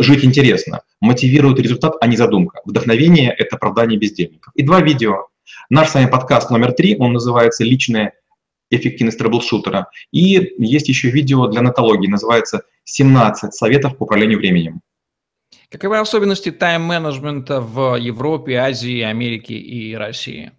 «Жить 0.00 0.24
интересно». 0.24 0.82
Мотивирует 1.00 1.58
результат, 1.58 1.94
а 2.00 2.06
не 2.06 2.16
задумка. 2.16 2.60
Вдохновение– 2.64 3.34
это 3.38 3.56
оправдание 3.56 3.98
бездельников. 3.98 4.52
И 4.54 4.62
два 4.62 4.80
видео. 4.80 5.26
Наш 5.68 5.88
с 5.88 5.94
вами 5.94 6.08
подкаст 6.08 6.50
номер 6.50 6.72
три, 6.72 6.96
он 6.96 7.12
называется 7.12 7.64
«Личная 7.64 8.12
эффективность 8.70 9.18
трэблшутера». 9.18 9.88
И 10.12 10.54
есть 10.58 10.88
еще 10.88 11.10
видео 11.10 11.48
для 11.48 11.62
Нетологии, 11.62 12.06
называется 12.06 12.62
«17 12.86 13.50
советов 13.50 13.96
по 13.96 14.04
управлению 14.04 14.38
временем». 14.38 14.80
Каковы 15.70 15.98
особенности 15.98 16.50
тайм-менеджмента 16.50 17.60
в 17.60 17.96
Европе, 17.96 18.56
Азии, 18.56 19.02
Америке 19.02 19.52
и 19.54 19.94
России? 19.94 20.52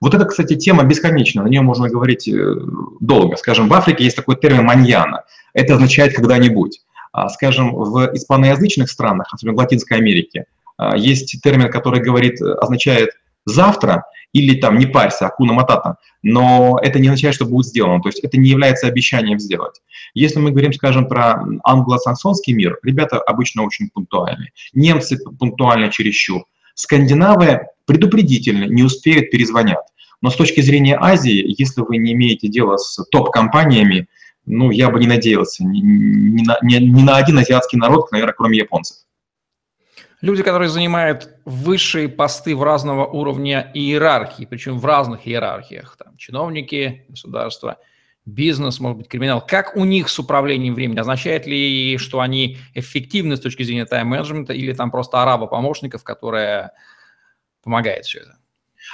Вот 0.00 0.14
это, 0.14 0.26
кстати, 0.26 0.54
тема 0.54 0.84
бесконечна, 0.84 1.42
на 1.42 1.48
нее 1.48 1.62
можно 1.62 1.88
говорить 1.88 2.28
э, 2.28 2.54
долго. 3.00 3.36
Скажем, 3.36 3.68
в 3.68 3.74
Африке 3.74 4.04
есть 4.04 4.16
такой 4.16 4.36
термин 4.36 4.64
«маньяна». 4.64 5.24
Это 5.54 5.74
означает 5.74 6.14
«когда-нибудь». 6.14 6.82
А, 7.12 7.28
скажем, 7.30 7.74
в 7.74 8.14
испаноязычных 8.14 8.90
странах, 8.90 9.28
особенно 9.32 9.56
в 9.56 9.58
Латинской 9.58 9.96
Америке, 9.98 10.46
а, 10.76 10.96
есть 10.96 11.40
термин, 11.42 11.70
который 11.70 12.00
говорит, 12.00 12.40
означает 12.40 13.10
«завтра», 13.46 14.04
или 14.34 14.60
там 14.60 14.78
не 14.78 14.84
парься, 14.84 15.26
акуна 15.26 15.54
матата, 15.54 15.96
но 16.22 16.78
это 16.82 16.98
не 16.98 17.08
означает, 17.08 17.36
что 17.36 17.46
будет 17.46 17.66
сделано, 17.66 18.02
то 18.02 18.08
есть 18.08 18.18
это 18.18 18.36
не 18.36 18.50
является 18.50 18.88
обещанием 18.88 19.38
сделать. 19.38 19.80
Если 20.12 20.40
мы 20.40 20.50
говорим, 20.50 20.72
скажем, 20.72 21.08
про 21.08 21.42
англосаксонский 21.62 22.52
мир, 22.52 22.78
ребята 22.82 23.18
обычно 23.18 23.62
очень 23.62 23.88
пунктуальны, 23.88 24.50
немцы 24.74 25.18
пунктуальны 25.38 25.90
чересчур, 25.90 26.44
скандинавы 26.74 27.68
предупредительны, 27.86 28.64
не 28.64 28.82
успеют, 28.82 29.30
перезвонят. 29.30 29.86
Но 30.20 30.30
с 30.30 30.36
точки 30.36 30.60
зрения 30.62 30.98
Азии, 31.00 31.54
если 31.56 31.82
вы 31.82 31.98
не 31.98 32.12
имеете 32.12 32.48
дела 32.48 32.76
с 32.76 33.02
топ-компаниями, 33.10 34.08
ну, 34.46 34.70
я 34.70 34.90
бы 34.90 34.98
не 34.98 35.06
надеялся 35.06 35.64
ни, 35.64 35.80
ни, 35.80 36.44
на, 36.44 36.58
ни, 36.62 36.76
ни 36.76 37.02
на 37.02 37.16
один 37.16 37.38
азиатский 37.38 37.78
народ, 37.78 38.10
наверное, 38.10 38.34
кроме 38.34 38.58
японцев. 38.58 38.96
Люди, 40.24 40.42
которые 40.42 40.70
занимают 40.70 41.28
высшие 41.44 42.08
посты 42.08 42.56
в 42.56 42.62
разного 42.62 43.04
уровня 43.04 43.70
иерархии, 43.74 44.46
причем 44.46 44.78
в 44.78 44.86
разных 44.86 45.28
иерархиях, 45.28 45.98
там, 45.98 46.16
чиновники, 46.16 47.04
государства, 47.10 47.76
бизнес, 48.24 48.80
может 48.80 48.96
быть, 48.96 49.08
криминал. 49.08 49.44
Как 49.46 49.76
у 49.76 49.84
них 49.84 50.08
с 50.08 50.18
управлением 50.18 50.74
временем? 50.74 51.02
Означает 51.02 51.46
ли, 51.46 51.98
что 51.98 52.20
они 52.20 52.56
эффективны 52.72 53.36
с 53.36 53.40
точки 53.40 53.64
зрения 53.64 53.84
тайм-менеджмента 53.84 54.54
или 54.54 54.72
там 54.72 54.90
просто 54.90 55.20
араба 55.20 55.46
помощников, 55.46 56.02
которая 56.04 56.72
помогает 57.62 58.06
все 58.06 58.20
это? 58.20 58.38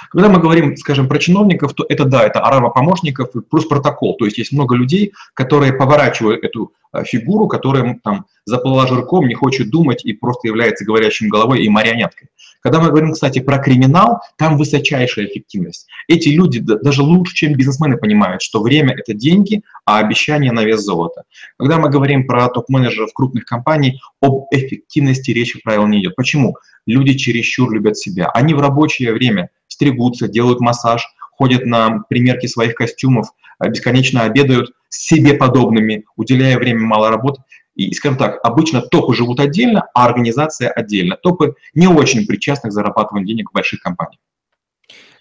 Когда 0.09 0.29
мы 0.29 0.39
говорим, 0.39 0.75
скажем, 0.77 1.07
про 1.07 1.19
чиновников, 1.19 1.73
то 1.73 1.85
это 1.87 2.05
да, 2.05 2.23
это 2.23 2.39
арава 2.39 2.69
помощников 2.69 3.29
плюс 3.49 3.65
протокол. 3.65 4.15
То 4.17 4.25
есть 4.25 4.37
есть 4.37 4.51
много 4.51 4.75
людей, 4.75 5.13
которые 5.33 5.73
поворачивают 5.73 6.43
эту 6.43 6.73
а, 6.91 7.03
фигуру, 7.03 7.47
которая 7.47 7.99
там 8.03 8.25
заплыла 8.45 8.85
жирком, 8.87 9.27
не 9.27 9.33
хочет 9.33 9.69
думать 9.69 10.03
и 10.03 10.13
просто 10.13 10.47
является 10.47 10.83
говорящим 10.83 11.29
головой 11.29 11.63
и 11.63 11.69
марионеткой. 11.69 12.29
Когда 12.61 12.79
мы 12.79 12.89
говорим, 12.89 13.13
кстати, 13.13 13.39
про 13.39 13.57
криминал, 13.57 14.19
там 14.37 14.57
высочайшая 14.57 15.25
эффективность. 15.25 15.87
Эти 16.07 16.29
люди 16.29 16.59
даже 16.59 17.01
лучше, 17.01 17.33
чем 17.33 17.53
бизнесмены 17.53 17.97
понимают, 17.97 18.41
что 18.41 18.61
время– 18.61 18.93
это 18.97 19.13
деньги, 19.13 19.63
а 19.85 19.99
обещание 19.99 20.51
на 20.51 20.63
вес 20.63 20.81
золота. 20.81 21.23
Когда 21.57 21.77
мы 21.77 21.89
говорим 21.89 22.27
про 22.27 22.49
топ-менеджеров 22.49 23.13
крупных 23.13 23.45
компаний, 23.45 23.99
об 24.21 24.45
эффективности 24.51 25.31
речи 25.31 25.59
правил 25.61 25.87
не 25.87 26.01
идет. 26.01 26.15
Почему? 26.15 26.55
Люди 26.85 27.13
чересчур 27.17 27.71
любят 27.71 27.97
себя. 27.97 28.29
Они 28.33 28.53
в 28.53 28.59
рабочее 28.59 29.13
время 29.13 29.49
стригутся, 29.81 30.27
делают 30.27 30.59
массаж, 30.59 31.07
ходят 31.31 31.65
на 31.65 32.03
примерки 32.07 32.45
своих 32.45 32.75
костюмов, 32.75 33.29
э, 33.59 33.67
бесконечно 33.67 34.21
обедают 34.21 34.73
с 34.89 35.07
себе 35.07 35.33
подобными, 35.33 36.05
уделяя 36.15 36.57
время 36.59 36.81
мало 36.81 37.09
работы. 37.09 37.41
И, 37.75 37.91
скажем 37.93 38.17
так, 38.17 38.39
обычно 38.43 38.81
топы 38.81 39.15
живут 39.15 39.39
отдельно, 39.39 39.87
а 39.95 40.05
организация 40.05 40.69
отдельно. 40.69 41.15
Топы 41.15 41.55
не 41.73 41.87
очень 41.87 42.27
причастны 42.27 42.69
к 42.69 42.73
зарабатыванию 42.73 43.27
денег 43.27 43.49
в 43.49 43.53
больших 43.53 43.81
компаниях. 43.81 44.19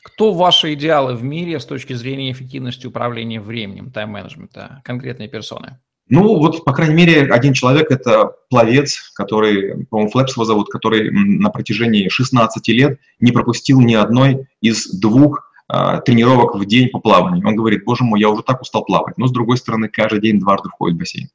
Кто 0.03 0.33
ваши 0.35 0.75
идеалы 0.75 1.15
в 1.15 1.23
мире 1.23 1.59
с 1.59 1.65
точки 1.65 1.95
зрения 1.95 2.33
эффективности 2.33 2.87
управления 2.87 3.41
временем, 3.41 3.91
тайм-менеджмента, 3.91 4.83
конкретные 4.85 5.29
персоны? 5.29 5.79
Ну, 6.11 6.39
вот, 6.39 6.65
по 6.65 6.73
крайней 6.73 6.95
мере, 6.95 7.33
один 7.33 7.53
человек– 7.53 7.89
это 7.93 8.35
пловец, 8.51 9.13
который, 9.15 9.87
по-моему, 9.87 10.11
Флэпс 10.11 10.35
его 10.35 10.45
зовут, 10.45 10.69
который 10.69 11.09
на 11.13 11.51
протяжении 11.51 12.09
16 12.09 12.67
лет 12.69 12.99
не 13.21 13.31
пропустил 13.31 13.81
ни 13.81 13.95
одной 13.95 14.49
из 14.61 14.91
двух 14.91 15.49
э, 15.73 16.01
тренировок 16.05 16.57
в 16.57 16.65
день 16.67 16.89
по 16.89 16.99
плаванию. 16.99 17.47
Он 17.47 17.55
говорит, 17.55 17.85
боже 17.85 18.03
мой, 18.03 18.19
я 18.19 18.29
уже 18.29 18.43
так 18.43 18.61
устал 18.61 18.85
плавать. 18.85 19.19
Но, 19.19 19.29
с 19.29 19.31
другой 19.31 19.57
стороны, 19.57 19.89
каждый 19.89 20.21
день 20.21 20.41
дважды 20.41 20.69
входит 20.69 20.97
в 20.97 20.99
бассейн. 20.99 21.29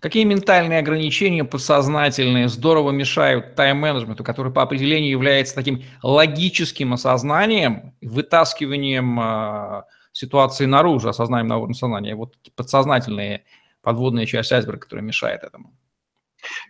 Какие 0.00 0.24
ментальные 0.24 0.78
ограничения 0.78 1.44
подсознательные 1.44 2.48
здорово 2.48 2.92
мешают 2.92 3.56
тайм-менеджменту, 3.56 4.24
который 4.24 4.50
по 4.50 4.62
определению 4.62 5.10
является 5.10 5.54
таким 5.54 5.82
логическим 6.02 6.94
осознанием, 6.94 7.94
вытаскиванием 8.00 9.20
э, 9.20 9.82
ситуации 10.12 10.64
наружу, 10.64 11.10
осознанием 11.10 11.48
на 11.48 11.58
уровне 11.58 11.74
сознания? 11.74 12.14
Вот 12.14 12.36
подсознательные 12.56 13.44
подводная 13.82 14.26
часть 14.26 14.52
айсберга, 14.52 14.80
которая 14.80 15.04
мешает 15.04 15.42
этому. 15.44 15.74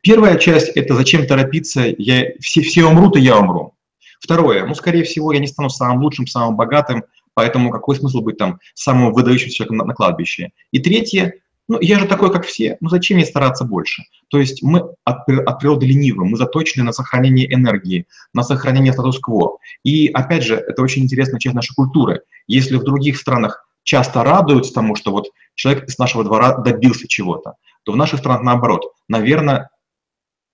Первая 0.02 0.36
часть– 0.36 0.68
это 0.74 0.94
зачем 0.94 1.26
торопиться, 1.26 1.94
я, 1.96 2.32
все, 2.40 2.62
все 2.62 2.84
умрут, 2.84 3.16
и 3.16 3.20
я 3.20 3.38
умру. 3.38 3.74
Второе, 4.20 4.66
ну, 4.66 4.74
скорее 4.74 5.04
всего, 5.04 5.32
я 5.32 5.40
не 5.40 5.46
стану 5.46 5.70
самым 5.70 6.02
лучшим, 6.02 6.26
самым 6.26 6.56
богатым, 6.56 7.04
поэтому 7.34 7.70
какой 7.70 7.96
смысл 7.96 8.20
быть 8.20 8.36
там 8.36 8.60
самым 8.74 9.12
выдающимся 9.12 9.54
человеком 9.56 9.78
на, 9.78 9.84
на 9.84 9.94
кладбище? 9.94 10.52
И 10.70 10.78
третье, 10.78 11.34
ну, 11.68 11.78
я 11.80 11.98
же 11.98 12.06
такой, 12.06 12.32
как 12.32 12.44
все, 12.44 12.76
ну, 12.80 12.88
зачем 12.88 13.16
мне 13.16 13.26
стараться 13.26 13.64
больше? 13.64 14.04
То 14.28 14.38
есть 14.38 14.62
мы 14.62 14.94
от, 15.04 15.28
от 15.28 15.58
природы 15.58 15.86
ленивы, 15.86 16.24
мы 16.24 16.36
заточены 16.36 16.84
на 16.84 16.92
сохранение 16.92 17.52
энергии, 17.52 18.06
на 18.34 18.42
сохранение 18.42 18.92
статус-кво. 18.92 19.58
И, 19.82 20.08
опять 20.08 20.44
же, 20.44 20.56
это 20.56 20.82
очень 20.82 21.02
интересная 21.02 21.40
часть 21.40 21.54
нашей 21.54 21.74
культуры. 21.74 22.22
Если 22.46 22.76
в 22.76 22.84
других 22.84 23.16
странах 23.16 23.66
часто 23.82 24.24
радуются 24.24 24.72
тому, 24.72 24.94
что 24.96 25.10
вот 25.10 25.28
человек 25.54 25.88
из 25.88 25.98
нашего 25.98 26.24
двора 26.24 26.58
добился 26.58 27.08
чего-то, 27.08 27.54
то 27.84 27.92
в 27.92 27.96
наших 27.96 28.20
странах 28.20 28.42
наоборот. 28.42 28.92
Наверное, 29.08 29.70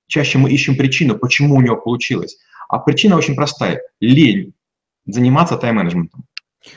чаще 0.07 0.39
мы 0.39 0.51
ищем 0.51 0.77
причину, 0.77 1.17
почему 1.17 1.57
у 1.57 1.61
него 1.61 1.77
получилось. 1.77 2.39
А 2.69 2.79
причина 2.79 3.17
очень 3.17 3.35
простая– 3.35 3.81
лень 4.01 4.55
заниматься 5.07 5.57
тайм-менеджментом. 5.57 6.25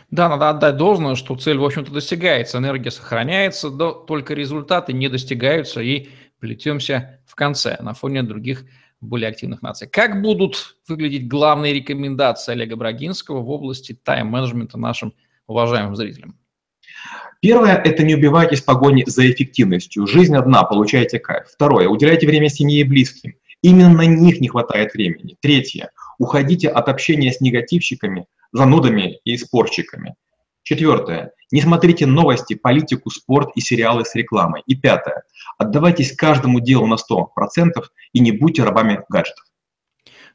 Да, 0.09 0.29
надо 0.29 0.49
отдать 0.49 0.77
должное, 0.77 1.15
что 1.15 1.35
цель, 1.35 1.57
в 1.57 1.65
общем-то, 1.65 1.91
достигается, 1.91 2.59
энергия 2.59 2.91
сохраняется, 2.91 3.69
но 3.69 3.91
только 3.91 4.33
результаты 4.33 4.93
не 4.93 5.09
достигаются 5.09 5.81
и 5.81 6.09
плетемся 6.39 7.19
в 7.25 7.35
конце 7.35 7.77
на 7.81 7.93
фоне 7.93 8.23
других 8.23 8.65
более 9.01 9.29
активных 9.29 9.61
наций. 9.61 9.87
Как 9.89 10.21
будут 10.21 10.77
выглядеть 10.87 11.27
главные 11.27 11.73
рекомендации 11.73 12.51
Олега 12.51 12.75
Брагинского 12.75 13.41
в 13.41 13.49
области 13.49 13.93
тайм-менеджмента 13.93 14.77
нашим 14.77 15.13
уважаемым 15.47 15.95
зрителям? 15.95 16.37
Первое– 17.41 17.75
это 17.83 18.03
не 18.03 18.13
убивайтесь 18.13 18.61
в 18.61 18.65
погоне 18.65 19.03
за 19.07 19.29
эффективностью. 19.29 20.05
Жизнь 20.05 20.35
одна, 20.35 20.63
получайте 20.63 21.17
кайф. 21.17 21.47
Второе– 21.51 21.87
уделяйте 21.89 22.27
время 22.27 22.49
семье 22.49 22.81
и 22.81 22.83
близким. 22.83 23.33
Именно 23.63 23.89
на 23.89 24.05
них 24.05 24.39
не 24.41 24.47
хватает 24.47 24.93
времени. 24.93 25.37
Третье– 25.41 25.89
уходите 26.19 26.69
от 26.69 26.87
общения 26.87 27.33
с 27.33 27.41
негативщиками, 27.41 28.27
занудами 28.51 29.19
и 29.23 29.37
спорщиками. 29.37 30.13
Четвертое. 30.61 31.31
Не 31.51 31.61
смотрите 31.61 32.05
новости, 32.05 32.53
политику, 32.53 33.09
спорт 33.09 33.49
и 33.55 33.61
сериалы 33.61 34.05
с 34.05 34.13
рекламой. 34.13 34.61
И 34.67 34.75
пятое. 34.75 35.23
Отдавайтесь 35.57 36.15
каждому 36.15 36.59
делу 36.59 36.85
на 36.85 36.95
100% 36.95 37.71
и 38.13 38.19
не 38.19 38.31
будьте 38.31 38.63
рабами 38.63 39.01
гаджетов. 39.09 39.45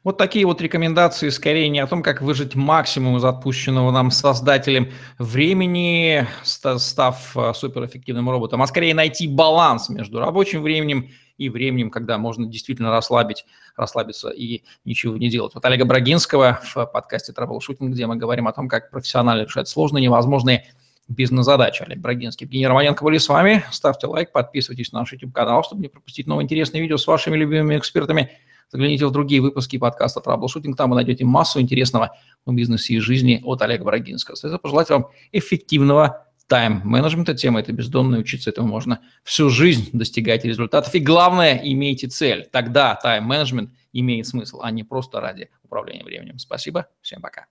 Вот 0.03 0.17
такие 0.17 0.45
вот 0.45 0.61
рекомендации 0.61 1.29
скорее 1.29 1.69
не 1.69 1.79
о 1.79 1.87
том, 1.87 2.03
как 2.03 2.21
выжить 2.21 2.55
максимум 2.55 3.17
из 3.17 3.23
отпущенного 3.23 3.91
нам 3.91 4.11
создателем 4.11 4.91
времени, 5.17 6.27
став 6.43 7.35
э, 7.35 7.53
суперэффективным 7.53 8.29
роботом, 8.29 8.61
а 8.61 8.67
скорее 8.67 8.93
найти 8.93 9.27
баланс 9.27 9.89
между 9.89 10.19
рабочим 10.19 10.61
временем 10.61 11.09
и 11.37 11.49
временем, 11.49 11.91
когда 11.91 12.17
можно 12.17 12.47
действительно 12.47 12.91
расслабить, 12.91 13.45
расслабиться 13.75 14.29
и 14.29 14.63
ничего 14.85 15.17
не 15.17 15.29
делать. 15.29 15.53
Вот 15.55 15.65
Олега 15.65 15.85
Брагинского 15.85 16.61
в 16.63 16.85
подкасте 16.85 17.33
Troubleshooting, 17.33 17.89
где 17.89 18.07
мы 18.07 18.15
говорим 18.15 18.47
о 18.47 18.53
том, 18.53 18.67
как 18.67 18.89
профессионально 18.91 19.43
решать 19.43 19.67
сложные, 19.67 20.03
невозможные 20.03 20.65
бизнес-задачи. 21.07 21.83
Олег 21.83 21.99
Брагинский, 21.99 22.45
Евгений 22.45 22.67
Романенко 22.67 23.03
были 23.03 23.17
с 23.17 23.29
вами. 23.29 23.63
Ставьте 23.71 24.07
лайк, 24.07 24.31
подписывайтесь 24.31 24.91
на 24.91 24.99
наш 24.99 25.13
YouTube-канал, 25.13 25.63
чтобы 25.63 25.81
не 25.81 25.87
пропустить 25.87 26.27
новые 26.27 26.45
интересные 26.45 26.81
видео 26.81 26.97
с 26.97 27.07
вашими 27.07 27.37
любимыми 27.37 27.77
экспертами. 27.77 28.31
Загляните 28.69 29.05
в 29.05 29.11
другие 29.11 29.41
выпуски 29.41 29.77
подкаста 29.77 30.19
Troubleshooting, 30.19 30.73
там 30.75 30.89
вы 30.89 30.97
найдете 30.97 31.23
массу 31.23 31.61
интересного 31.61 32.15
в 32.45 32.53
бизнесе 32.53 32.95
и 32.95 32.99
жизни 32.99 33.41
от 33.43 33.61
Олега 33.61 33.85
Брагинского. 33.85 34.33
Остается 34.33 34.57
пожелать 34.57 34.89
вам 34.89 35.07
эффективного 35.31 36.27
тайм-менеджмента. 36.47 37.33
Тема 37.33 37.59
это 37.59 37.71
бездонная, 37.71 38.19
учиться 38.19 38.49
этому 38.49 38.67
можно 38.67 39.01
всю 39.23 39.49
жизнь, 39.49 39.89
достигать 39.93 40.43
результатов. 40.43 40.93
И 40.95 40.99
главное, 40.99 41.61
имейте 41.63 42.07
цель. 42.07 42.47
Тогда 42.51 42.95
тайм-менеджмент 42.95 43.71
имеет 43.93 44.27
смысл, 44.27 44.61
а 44.61 44.71
не 44.71 44.83
просто 44.83 45.21
ради 45.21 45.49
управления 45.63 46.03
временем. 46.03 46.39
Спасибо, 46.39 46.87
всем 47.01 47.21
пока. 47.21 47.45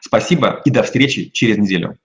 Спасибо 0.00 0.62
и 0.64 0.70
до 0.70 0.82
встречи 0.82 1.30
через 1.30 1.58
неделю. 1.58 1.98